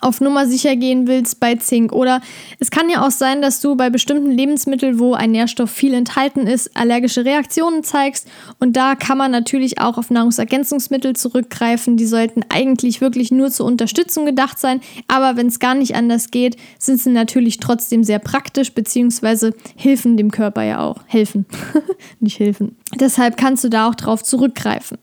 auf 0.00 0.20
Nummer 0.20 0.46
sicher 0.46 0.76
gehen 0.76 1.06
willst 1.06 1.40
bei 1.40 1.54
Zink. 1.56 1.92
Oder 1.92 2.20
es 2.58 2.70
kann 2.70 2.88
ja 2.88 3.06
auch 3.06 3.10
sein, 3.10 3.42
dass 3.42 3.60
du 3.60 3.76
bei 3.76 3.90
bestimmten 3.90 4.30
Lebensmitteln, 4.30 4.98
wo 4.98 5.14
ein 5.14 5.32
Nährstoff 5.32 5.70
viel 5.70 5.94
enthalten 5.94 6.46
ist, 6.46 6.76
allergische 6.76 7.24
Reaktionen 7.24 7.84
zeigst. 7.84 8.26
Und 8.58 8.76
da 8.76 8.94
kann 8.94 9.18
man 9.18 9.30
natürlich 9.30 9.80
auch 9.80 9.98
auf 9.98 10.10
Nahrungsergänzungsmittel 10.10 11.14
zurückgreifen. 11.14 11.96
Die 11.96 12.06
sollten 12.06 12.44
eigentlich 12.48 13.00
wirklich 13.00 13.30
nur 13.30 13.50
zur 13.50 13.66
Unterstützung 13.66 14.26
gedacht 14.26 14.58
sein. 14.58 14.80
Aber 15.08 15.36
wenn 15.36 15.46
es 15.46 15.58
gar 15.58 15.74
nicht 15.74 15.94
anders 15.94 16.30
geht, 16.30 16.56
sind 16.78 17.00
sie 17.00 17.10
natürlich 17.10 17.58
trotzdem 17.58 18.04
sehr 18.04 18.18
praktisch, 18.18 18.72
beziehungsweise 18.72 19.54
helfen 19.76 20.16
dem 20.16 20.30
Körper 20.30 20.62
ja 20.62 20.80
auch. 20.80 21.00
Helfen, 21.06 21.46
nicht 22.20 22.38
helfen. 22.38 22.76
Deshalb 22.98 23.36
kannst 23.36 23.64
du 23.64 23.68
da 23.68 23.88
auch 23.88 23.94
drauf 23.94 24.22
zurückgreifen. 24.22 24.98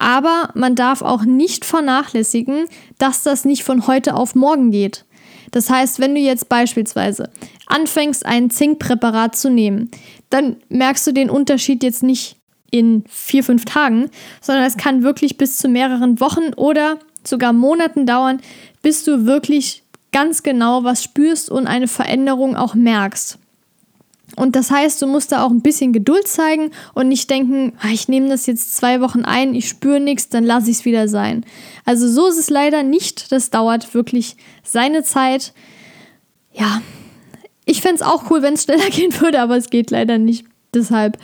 Aber 0.00 0.48
man 0.54 0.74
darf 0.74 1.02
auch 1.02 1.24
nicht 1.24 1.66
vernachlässigen, 1.66 2.64
dass 2.96 3.22
das 3.22 3.44
nicht 3.44 3.64
von 3.64 3.86
heute 3.86 4.14
auf 4.14 4.34
morgen 4.34 4.70
geht. 4.70 5.04
Das 5.50 5.68
heißt, 5.68 6.00
wenn 6.00 6.14
du 6.14 6.20
jetzt 6.20 6.48
beispielsweise 6.48 7.28
anfängst, 7.66 8.24
ein 8.24 8.48
Zinkpräparat 8.48 9.36
zu 9.36 9.50
nehmen, 9.50 9.90
dann 10.30 10.56
merkst 10.70 11.06
du 11.06 11.12
den 11.12 11.28
Unterschied 11.28 11.82
jetzt 11.82 12.02
nicht 12.02 12.36
in 12.70 13.04
vier, 13.08 13.44
fünf 13.44 13.66
Tagen, 13.66 14.08
sondern 14.40 14.64
es 14.64 14.78
kann 14.78 15.02
wirklich 15.02 15.36
bis 15.36 15.58
zu 15.58 15.68
mehreren 15.68 16.18
Wochen 16.18 16.54
oder 16.56 16.98
sogar 17.22 17.52
Monaten 17.52 18.06
dauern, 18.06 18.40
bis 18.80 19.04
du 19.04 19.26
wirklich 19.26 19.82
ganz 20.12 20.42
genau 20.42 20.82
was 20.82 21.04
spürst 21.04 21.50
und 21.50 21.66
eine 21.66 21.88
Veränderung 21.88 22.56
auch 22.56 22.74
merkst. 22.74 23.38
Und 24.36 24.56
das 24.56 24.70
heißt, 24.70 25.00
du 25.02 25.06
musst 25.06 25.32
da 25.32 25.44
auch 25.44 25.50
ein 25.50 25.62
bisschen 25.62 25.92
Geduld 25.92 26.28
zeigen 26.28 26.70
und 26.94 27.08
nicht 27.08 27.28
denken, 27.30 27.72
ah, 27.80 27.88
ich 27.92 28.08
nehme 28.08 28.28
das 28.28 28.46
jetzt 28.46 28.76
zwei 28.76 29.00
Wochen 29.00 29.22
ein, 29.22 29.54
ich 29.54 29.68
spüre 29.68 30.00
nichts, 30.00 30.28
dann 30.28 30.44
lasse 30.44 30.70
ich 30.70 30.78
es 30.78 30.84
wieder 30.84 31.08
sein. 31.08 31.44
Also 31.84 32.08
so 32.08 32.28
ist 32.28 32.38
es 32.38 32.50
leider 32.50 32.82
nicht. 32.82 33.32
Das 33.32 33.50
dauert 33.50 33.94
wirklich 33.94 34.36
seine 34.62 35.02
Zeit. 35.02 35.52
Ja, 36.52 36.82
ich 37.64 37.80
fände 37.82 37.96
es 37.96 38.02
auch 38.02 38.30
cool, 38.30 38.42
wenn 38.42 38.54
es 38.54 38.64
schneller 38.64 38.90
gehen 38.90 39.12
würde, 39.20 39.40
aber 39.40 39.56
es 39.56 39.70
geht 39.70 39.90
leider 39.90 40.18
nicht. 40.18 40.44
Deshalb 40.72 41.18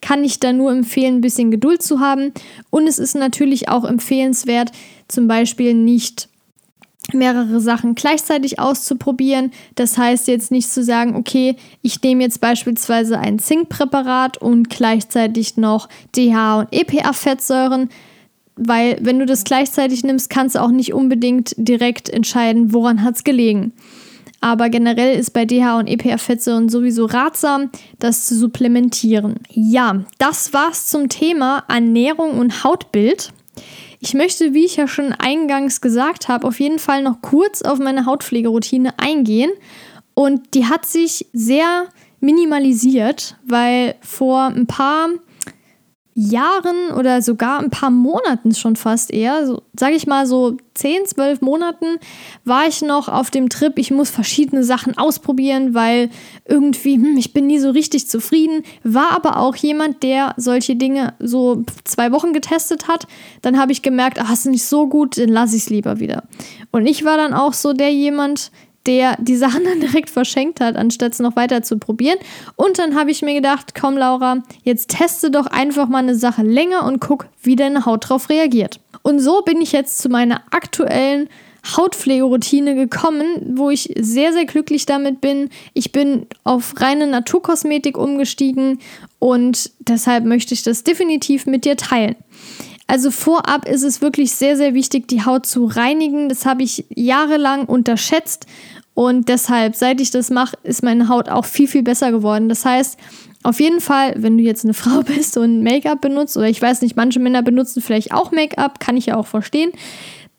kann 0.00 0.24
ich 0.24 0.40
da 0.40 0.52
nur 0.52 0.70
empfehlen, 0.70 1.16
ein 1.16 1.20
bisschen 1.20 1.50
Geduld 1.50 1.82
zu 1.82 2.00
haben. 2.00 2.32
Und 2.70 2.86
es 2.86 2.98
ist 2.98 3.14
natürlich 3.14 3.68
auch 3.68 3.84
empfehlenswert, 3.84 4.70
zum 5.08 5.28
Beispiel 5.28 5.74
nicht 5.74 6.28
mehrere 7.12 7.60
Sachen 7.60 7.94
gleichzeitig 7.94 8.58
auszuprobieren. 8.58 9.52
Das 9.74 9.98
heißt 9.98 10.28
jetzt 10.28 10.50
nicht 10.50 10.70
zu 10.70 10.82
sagen, 10.82 11.16
okay, 11.16 11.56
ich 11.82 12.00
nehme 12.02 12.22
jetzt 12.22 12.40
beispielsweise 12.40 13.18
ein 13.18 13.38
Zinkpräparat 13.38 14.38
und 14.38 14.70
gleichzeitig 14.70 15.56
noch 15.56 15.88
DH 16.16 16.60
und 16.60 16.68
EPA-Fettsäuren, 16.70 17.90
weil 18.56 18.98
wenn 19.00 19.18
du 19.18 19.26
das 19.26 19.44
gleichzeitig 19.44 20.04
nimmst, 20.04 20.30
kannst 20.30 20.54
du 20.54 20.60
auch 20.60 20.70
nicht 20.70 20.92
unbedingt 20.92 21.54
direkt 21.56 22.08
entscheiden, 22.08 22.72
woran 22.72 23.02
hat 23.02 23.16
es 23.16 23.24
gelegen. 23.24 23.72
Aber 24.40 24.70
generell 24.70 25.16
ist 25.18 25.30
bei 25.30 25.44
DH 25.44 25.78
und 25.78 25.86
EPA-Fettsäuren 25.86 26.68
sowieso 26.68 27.06
ratsam, 27.06 27.70
das 28.00 28.26
zu 28.26 28.36
supplementieren. 28.36 29.36
Ja, 29.50 30.04
das 30.18 30.52
war's 30.52 30.88
zum 30.88 31.08
Thema 31.08 31.62
Ernährung 31.68 32.38
und 32.38 32.64
Hautbild. 32.64 33.32
Ich 34.04 34.14
möchte, 34.14 34.52
wie 34.52 34.64
ich 34.64 34.74
ja 34.74 34.88
schon 34.88 35.12
eingangs 35.12 35.80
gesagt 35.80 36.26
habe, 36.26 36.48
auf 36.48 36.58
jeden 36.58 36.80
Fall 36.80 37.04
noch 37.04 37.22
kurz 37.22 37.62
auf 37.62 37.78
meine 37.78 38.04
Hautpflegeroutine 38.04 38.98
eingehen. 38.98 39.52
Und 40.14 40.54
die 40.54 40.66
hat 40.66 40.86
sich 40.86 41.26
sehr 41.32 41.86
minimalisiert, 42.18 43.36
weil 43.46 43.94
vor 44.00 44.46
ein 44.46 44.66
paar 44.66 45.06
Jahren 45.06 45.20
oder 46.94 47.22
sogar 47.22 47.60
ein 47.60 47.70
paar 47.70 47.90
Monaten 47.90 48.54
schon 48.54 48.76
fast 48.76 49.10
eher, 49.10 49.46
so, 49.46 49.62
sage 49.78 49.94
ich 49.94 50.06
mal 50.06 50.26
so 50.26 50.56
10, 50.74 51.06
12 51.06 51.40
Monaten, 51.40 51.86
war 52.44 52.66
ich 52.66 52.82
noch 52.82 53.08
auf 53.08 53.30
dem 53.30 53.48
Trip, 53.48 53.78
ich 53.78 53.90
muss 53.90 54.10
verschiedene 54.10 54.64
Sachen 54.64 54.98
ausprobieren, 54.98 55.74
weil 55.74 56.10
irgendwie, 56.46 56.94
hm, 56.94 57.16
ich 57.16 57.32
bin 57.32 57.46
nie 57.46 57.58
so 57.58 57.70
richtig 57.70 58.08
zufrieden. 58.08 58.62
War 58.84 59.12
aber 59.12 59.38
auch 59.38 59.56
jemand, 59.56 60.02
der 60.02 60.34
solche 60.36 60.76
Dinge 60.76 61.14
so 61.18 61.64
zwei 61.84 62.12
Wochen 62.12 62.32
getestet 62.32 62.88
hat. 62.88 63.06
Dann 63.40 63.58
habe 63.58 63.72
ich 63.72 63.82
gemerkt, 63.82 64.18
ach, 64.20 64.32
ist 64.32 64.46
nicht 64.46 64.64
so 64.64 64.88
gut, 64.88 65.18
dann 65.18 65.28
lasse 65.28 65.56
ich 65.56 65.62
es 65.62 65.70
lieber 65.70 65.98
wieder. 65.98 66.24
Und 66.70 66.86
ich 66.86 67.04
war 67.04 67.16
dann 67.16 67.34
auch 67.34 67.52
so 67.52 67.72
der 67.72 67.92
jemand, 67.92 68.50
der 68.86 69.16
die 69.20 69.36
Sachen 69.36 69.64
dann 69.64 69.80
direkt 69.80 70.10
verschenkt 70.10 70.60
hat, 70.60 70.76
anstatt 70.76 71.12
es 71.12 71.18
noch 71.18 71.36
weiter 71.36 71.62
zu 71.62 71.78
probieren. 71.78 72.18
Und 72.56 72.78
dann 72.78 72.94
habe 72.94 73.10
ich 73.10 73.22
mir 73.22 73.34
gedacht, 73.34 73.74
komm 73.78 73.96
Laura, 73.96 74.42
jetzt 74.62 74.90
teste 74.90 75.30
doch 75.30 75.46
einfach 75.46 75.88
mal 75.88 75.98
eine 75.98 76.16
Sache 76.16 76.42
länger 76.42 76.84
und 76.84 77.00
guck, 77.00 77.26
wie 77.42 77.56
deine 77.56 77.86
Haut 77.86 78.04
darauf 78.04 78.28
reagiert. 78.28 78.80
Und 79.02 79.20
so 79.20 79.42
bin 79.42 79.60
ich 79.60 79.72
jetzt 79.72 79.98
zu 79.98 80.08
meiner 80.08 80.42
aktuellen 80.50 81.28
Hautpflegeroutine 81.64 82.74
gekommen, 82.74 83.54
wo 83.56 83.70
ich 83.70 83.92
sehr, 83.96 84.32
sehr 84.32 84.46
glücklich 84.46 84.84
damit 84.84 85.20
bin. 85.20 85.48
Ich 85.74 85.92
bin 85.92 86.26
auf 86.42 86.80
reine 86.80 87.06
Naturkosmetik 87.06 87.96
umgestiegen 87.96 88.80
und 89.20 89.70
deshalb 89.78 90.24
möchte 90.24 90.54
ich 90.54 90.64
das 90.64 90.82
definitiv 90.82 91.46
mit 91.46 91.64
dir 91.64 91.76
teilen. 91.76 92.16
Also 92.86 93.10
vorab 93.10 93.68
ist 93.68 93.82
es 93.82 94.00
wirklich 94.02 94.34
sehr, 94.34 94.56
sehr 94.56 94.74
wichtig, 94.74 95.08
die 95.08 95.24
Haut 95.24 95.46
zu 95.46 95.64
reinigen. 95.64 96.28
Das 96.28 96.44
habe 96.44 96.62
ich 96.62 96.84
jahrelang 96.90 97.64
unterschätzt 97.64 98.46
und 98.94 99.28
deshalb, 99.28 99.74
seit 99.74 100.00
ich 100.00 100.10
das 100.10 100.30
mache, 100.30 100.56
ist 100.62 100.82
meine 100.82 101.08
Haut 101.08 101.28
auch 101.28 101.44
viel, 101.44 101.68
viel 101.68 101.82
besser 101.82 102.12
geworden. 102.12 102.48
Das 102.48 102.64
heißt, 102.64 102.98
auf 103.42 103.60
jeden 103.60 103.80
Fall, 103.80 104.14
wenn 104.16 104.36
du 104.36 104.44
jetzt 104.44 104.64
eine 104.64 104.74
Frau 104.74 105.02
bist 105.02 105.36
und 105.36 105.62
Make-up 105.62 106.00
benutzt, 106.00 106.36
oder 106.36 106.48
ich 106.48 106.60
weiß 106.60 106.82
nicht, 106.82 106.96
manche 106.96 107.20
Männer 107.20 107.42
benutzen 107.42 107.82
vielleicht 107.82 108.12
auch 108.12 108.30
Make-up, 108.32 108.80
kann 108.80 108.96
ich 108.96 109.06
ja 109.06 109.16
auch 109.16 109.26
verstehen, 109.26 109.72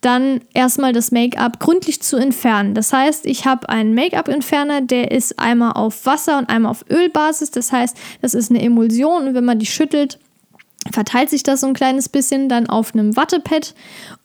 dann 0.02 0.42
erstmal 0.54 0.92
das 0.92 1.12
Make-up 1.12 1.60
gründlich 1.60 2.02
zu 2.02 2.18
entfernen. 2.18 2.76
Das 2.76 2.92
heißt, 2.92 3.26
ich 3.26 3.46
habe 3.46 3.70
einen 3.70 3.94
Make-up-Entferner, 3.94 4.82
der 4.82 5.12
ist 5.12 5.40
einmal 5.40 5.72
auf 5.74 6.06
Wasser 6.06 6.38
und 6.38 6.50
einmal 6.50 6.72
auf 6.72 6.84
Ölbasis. 6.90 7.52
Das 7.52 7.72
heißt, 7.72 7.98
das 8.22 8.34
ist 8.34 8.52
eine 8.52 8.62
Emulsion 8.62 9.28
und 9.28 9.34
wenn 9.34 9.46
man 9.46 9.60
die 9.60 9.66
schüttelt, 9.66 10.20
verteilt 10.92 11.30
sich 11.30 11.44
das 11.44 11.62
so 11.62 11.68
ein 11.68 11.74
kleines 11.74 12.10
bisschen 12.10 12.50
dann 12.50 12.68
auf 12.68 12.94
einem 12.94 13.16
Wattepad 13.16 13.74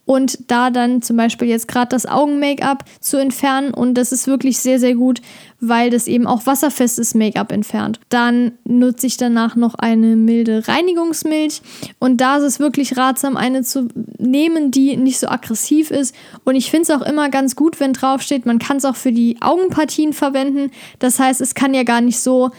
und 0.08 0.50
da 0.50 0.70
dann 0.70 1.02
zum 1.02 1.18
Beispiel 1.18 1.48
jetzt 1.48 1.68
gerade 1.68 1.90
das 1.90 2.06
Augen-Make-up 2.06 2.82
zu 2.98 3.18
entfernen 3.18 3.74
und 3.74 3.92
das 3.92 4.10
ist 4.10 4.26
wirklich 4.26 4.58
sehr, 4.58 4.80
sehr 4.80 4.94
gut, 4.94 5.20
weil 5.60 5.90
das 5.90 6.06
eben 6.06 6.26
auch 6.26 6.46
wasserfestes 6.46 7.14
Make-up 7.14 7.52
entfernt. 7.52 8.00
Dann 8.08 8.52
nutze 8.64 9.06
ich 9.06 9.18
danach 9.18 9.54
noch 9.54 9.74
eine 9.74 10.16
milde 10.16 10.66
Reinigungsmilch 10.66 11.60
und 11.98 12.22
da 12.22 12.38
ist 12.38 12.44
es 12.44 12.58
wirklich 12.58 12.96
ratsam, 12.96 13.36
eine 13.36 13.62
zu 13.62 13.88
nehmen, 14.18 14.70
die 14.70 14.96
nicht 14.96 15.18
so 15.18 15.28
aggressiv 15.28 15.90
ist 15.90 16.14
und 16.44 16.56
ich 16.56 16.70
finde 16.70 16.84
es 16.84 16.90
auch 16.90 17.02
immer 17.02 17.28
ganz 17.28 17.54
gut, 17.54 17.78
wenn 17.78 17.92
draufsteht, 17.92 18.46
man 18.46 18.58
kann 18.58 18.78
es 18.78 18.86
auch 18.86 18.96
für 18.96 19.12
die 19.12 19.36
Augenpartien 19.40 20.14
verwenden. 20.14 20.70
Das 21.00 21.18
heißt, 21.18 21.42
es 21.42 21.54
kann 21.54 21.74
ja 21.74 21.82
gar 21.82 22.00
nicht 22.00 22.18
so 22.18 22.50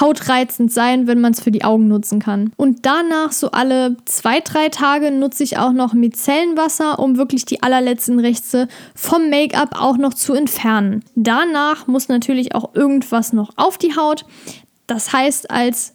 hautreizend 0.00 0.72
sein, 0.72 1.06
wenn 1.06 1.20
man 1.20 1.32
es 1.32 1.40
für 1.40 1.50
die 1.50 1.64
Augen 1.64 1.88
nutzen 1.88 2.20
kann. 2.20 2.52
Und 2.56 2.84
danach, 2.84 3.32
so 3.32 3.50
alle 3.50 3.96
zwei, 4.04 4.40
drei 4.40 4.68
Tage, 4.68 5.10
nutze 5.10 5.44
ich 5.44 5.58
auch 5.58 5.72
noch 5.72 5.92
Micellenwasser, 5.92 6.98
um 6.98 7.16
wirklich 7.16 7.44
die 7.44 7.62
allerletzten 7.62 8.18
Reste 8.18 8.68
vom 8.94 9.30
Make-up 9.30 9.80
auch 9.80 9.96
noch 9.96 10.14
zu 10.14 10.34
entfernen. 10.34 11.04
Danach 11.14 11.86
muss 11.86 12.08
natürlich 12.08 12.54
auch 12.54 12.74
irgendwas 12.74 13.32
noch 13.32 13.50
auf 13.56 13.78
die 13.78 13.96
Haut. 13.96 14.24
Das 14.86 15.12
heißt, 15.12 15.50
als 15.50 15.94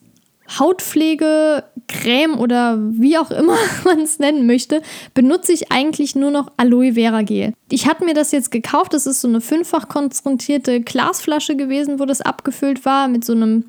Hautpflege, 0.59 1.63
Creme 1.87 2.37
oder 2.37 2.77
wie 2.79 3.17
auch 3.17 3.31
immer 3.31 3.57
man 3.83 4.01
es 4.01 4.19
nennen 4.19 4.45
möchte, 4.45 4.81
benutze 5.13 5.53
ich 5.53 5.71
eigentlich 5.71 6.15
nur 6.15 6.31
noch 6.31 6.51
Aloe 6.57 6.93
Vera 6.93 7.21
Gel. 7.21 7.53
Ich 7.69 7.87
hatte 7.87 8.05
mir 8.05 8.13
das 8.13 8.31
jetzt 8.31 8.51
gekauft, 8.51 8.93
das 8.93 9.05
ist 9.05 9.21
so 9.21 9.27
eine 9.27 9.41
fünffach 9.41 9.87
konzentrierte 9.87 10.81
Glasflasche 10.81 11.55
gewesen, 11.55 11.99
wo 11.99 12.05
das 12.05 12.21
abgefüllt 12.21 12.85
war 12.85 13.07
mit 13.07 13.25
so 13.25 13.33
einem 13.33 13.65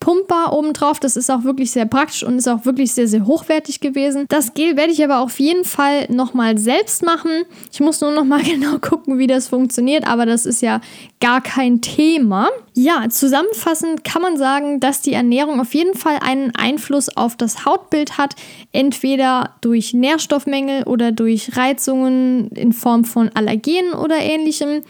Pumper 0.00 0.52
obendrauf. 0.52 1.00
Das 1.00 1.16
ist 1.16 1.30
auch 1.30 1.44
wirklich 1.44 1.70
sehr 1.70 1.86
praktisch 1.86 2.22
und 2.22 2.38
ist 2.38 2.48
auch 2.48 2.64
wirklich 2.64 2.92
sehr, 2.92 3.08
sehr 3.08 3.26
hochwertig 3.26 3.80
gewesen. 3.80 4.26
Das 4.28 4.54
Gel 4.54 4.76
werde 4.76 4.92
ich 4.92 5.02
aber 5.02 5.20
auf 5.20 5.38
jeden 5.40 5.64
Fall 5.64 6.06
nochmal 6.10 6.58
selbst 6.58 7.02
machen. 7.04 7.30
Ich 7.72 7.80
muss 7.80 8.00
nur 8.00 8.12
nochmal 8.12 8.42
genau 8.44 8.78
gucken, 8.78 9.18
wie 9.18 9.26
das 9.26 9.48
funktioniert, 9.48 10.06
aber 10.06 10.26
das 10.26 10.46
ist 10.46 10.62
ja 10.62 10.80
gar 11.20 11.40
kein 11.40 11.80
Thema. 11.80 12.48
Ja, 12.74 13.08
zusammenfassend 13.08 14.04
kann 14.04 14.22
man 14.22 14.36
sagen, 14.36 14.78
dass 14.78 15.02
die 15.02 15.12
Ernährung 15.12 15.60
auf 15.60 15.74
jeden 15.74 15.94
Fall 15.94 16.18
einen 16.20 16.54
Einfluss 16.54 17.08
auf 17.16 17.36
das 17.36 17.64
Hautbild 17.64 18.18
hat, 18.18 18.36
entweder 18.72 19.56
durch 19.60 19.94
Nährstoffmängel 19.94 20.84
oder 20.84 21.10
durch 21.10 21.56
Reizungen 21.56 22.48
in 22.50 22.72
Form 22.72 23.04
von 23.04 23.30
Allergenen 23.34 23.94
oder 23.94 24.18
ähnlichem, 24.18 24.82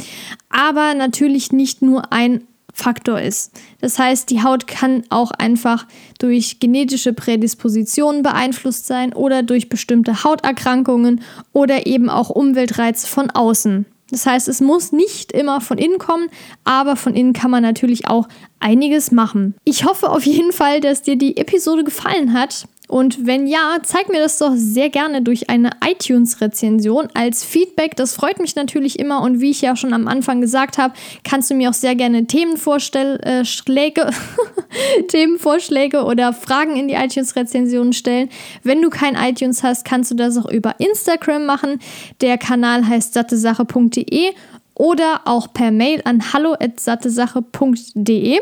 aber 0.51 0.95
natürlich 0.95 1.53
nicht 1.53 1.81
nur 1.81 2.13
ein 2.13 2.47
Faktor 2.79 3.21
ist. 3.21 3.53
Das 3.81 3.99
heißt, 3.99 4.31
die 4.31 4.43
Haut 4.43 4.69
kann 4.69 5.03
auch 5.11 5.33
einfach 5.33 5.87
durch 6.21 6.61
genetische 6.61 7.13
Prädispositionen 7.13 8.23
beeinflusst 8.23 8.87
sein 8.87 9.13
oder 9.13 9.43
durch 9.43 9.69
bestimmte 9.69 10.23
Hauterkrankungen 10.23 11.23
oder 11.53 11.87
eben 11.87 12.09
auch 12.09 12.31
Umweltreize 12.31 13.09
von 13.09 13.31
außen. 13.31 13.85
Das 14.11 14.27
heißt, 14.27 14.49
es 14.49 14.61
muss 14.61 14.93
nicht 14.93 15.33
immer 15.33 15.61
von 15.61 15.77
innen 15.77 15.99
kommen, 15.99 16.29
aber 16.65 16.97
von 16.97 17.15
innen 17.15 17.33
kann 17.33 17.51
man 17.51 17.63
natürlich 17.63 18.07
auch 18.07 18.29
einiges 18.61 19.11
machen. 19.11 19.55
Ich 19.65 19.85
hoffe 19.85 20.09
auf 20.09 20.25
jeden 20.25 20.53
Fall, 20.53 20.81
dass 20.81 21.03
dir 21.03 21.17
die 21.17 21.37
Episode 21.37 21.85
gefallen 21.85 22.33
hat. 22.33 22.69
Und 22.89 23.25
wenn 23.27 23.47
ja, 23.47 23.77
zeig 23.83 24.09
mir 24.09 24.19
das 24.19 24.39
doch 24.39 24.53
sehr 24.55 24.89
gerne 24.89 25.21
durch 25.21 25.51
eine 25.51 25.73
iTunes-Rezension 25.87 27.11
als 27.13 27.45
Feedback. 27.45 27.97
Das 27.97 28.15
freut 28.15 28.41
mich 28.41 28.57
natürlich 28.57 28.99
immer. 28.99 29.21
Und 29.21 29.43
wie 29.43 29.51
ich 29.51 29.61
ja 29.61 29.77
schon 29.77 29.93
am 29.93 30.09
Anfang 30.09 30.41
gesagt 30.41 30.79
habe, 30.79 30.95
kannst 31.23 31.51
du 31.51 31.55
mir 31.55 31.69
auch 31.69 31.75
sehr 31.75 31.95
gerne 31.95 32.27
Themenvorschläge, 32.27 33.21
äh, 33.23 33.45
Themenvorschläge 35.09 36.05
oder 36.05 36.33
Fragen 36.33 36.77
in 36.77 36.89
die 36.89 36.95
iTunes-Rezensionen 36.95 37.93
stellen. 37.93 38.31
Wenn 38.63 38.81
du 38.81 38.89
kein 38.89 39.17
iTunes 39.17 39.63
hast, 39.63 39.85
kannst 39.85 40.11
du 40.11 40.15
das 40.15 40.39
auch 40.39 40.51
über 40.51 40.81
Instagram 40.81 41.45
machen. 41.45 41.81
Der 42.23 42.39
Kanal 42.39 42.89
heißt 42.89 43.13
sattesache.de 43.13 44.33
oder 44.75 45.21
auch 45.27 45.53
per 45.53 45.73
Mail 45.73 46.01
an 46.05 46.33
hallo@sattesache.de 46.33 48.41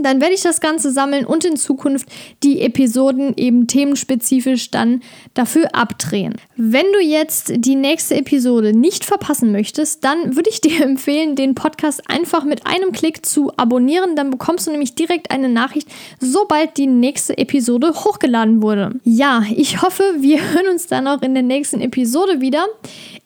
dann 0.00 0.20
werde 0.20 0.34
ich 0.34 0.42
das 0.42 0.60
Ganze 0.60 0.90
sammeln 0.90 1.24
und 1.24 1.44
in 1.44 1.56
Zukunft 1.56 2.08
die 2.42 2.60
Episoden 2.60 3.34
eben 3.36 3.66
themenspezifisch 3.66 4.70
dann 4.70 5.02
dafür 5.34 5.74
abdrehen. 5.74 6.34
Wenn 6.56 6.86
du 6.92 7.00
jetzt 7.00 7.52
die 7.56 7.76
nächste 7.76 8.16
Episode 8.16 8.76
nicht 8.76 9.04
verpassen 9.04 9.52
möchtest, 9.52 10.04
dann 10.04 10.36
würde 10.36 10.50
ich 10.50 10.60
dir 10.62 10.82
empfehlen, 10.82 11.36
den 11.36 11.54
Podcast 11.54 12.02
einfach 12.10 12.44
mit 12.44 12.66
einem 12.66 12.92
Klick 12.92 13.24
zu 13.24 13.52
abonnieren. 13.56 14.16
Dann 14.16 14.30
bekommst 14.30 14.66
du 14.66 14.70
nämlich 14.70 14.94
direkt 14.94 15.30
eine 15.30 15.48
Nachricht, 15.48 15.88
sobald 16.20 16.76
die 16.76 16.86
nächste 16.86 17.38
Episode 17.38 17.92
hochgeladen 17.94 18.62
wurde. 18.62 19.00
Ja, 19.04 19.44
ich 19.54 19.82
hoffe, 19.82 20.02
wir 20.18 20.40
hören 20.52 20.68
uns 20.68 20.86
dann 20.86 21.06
auch 21.06 21.22
in 21.22 21.34
der 21.34 21.42
nächsten 21.42 21.80
Episode 21.80 22.40
wieder. 22.40 22.66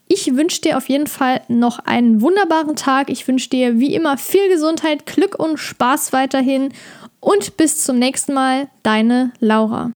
Ich 0.09 0.35
wünsche 0.35 0.63
dir 0.63 0.79
auf 0.79 0.89
jeden 0.89 1.07
Fall 1.07 1.43
noch 1.49 1.81
einen 1.81 2.23
wunderbaren 2.23 2.77
Tag. 2.77 3.11
Ich 3.11 3.29
wünsche 3.29 3.51
dir 3.51 3.79
wie 3.79 3.95
immer 3.95 4.17
viel 4.17 4.49
Gesundheit, 4.49 5.05
Glück 5.05 5.39
und 5.39 5.59
Spaß 5.59 6.15
weiterhin. 6.15 6.73
Und 7.21 7.59
bis 7.59 7.85
zum 7.85 7.99
nächsten 7.99 8.33
Mal, 8.33 8.69
deine 8.83 9.33
Laura. 9.39 9.93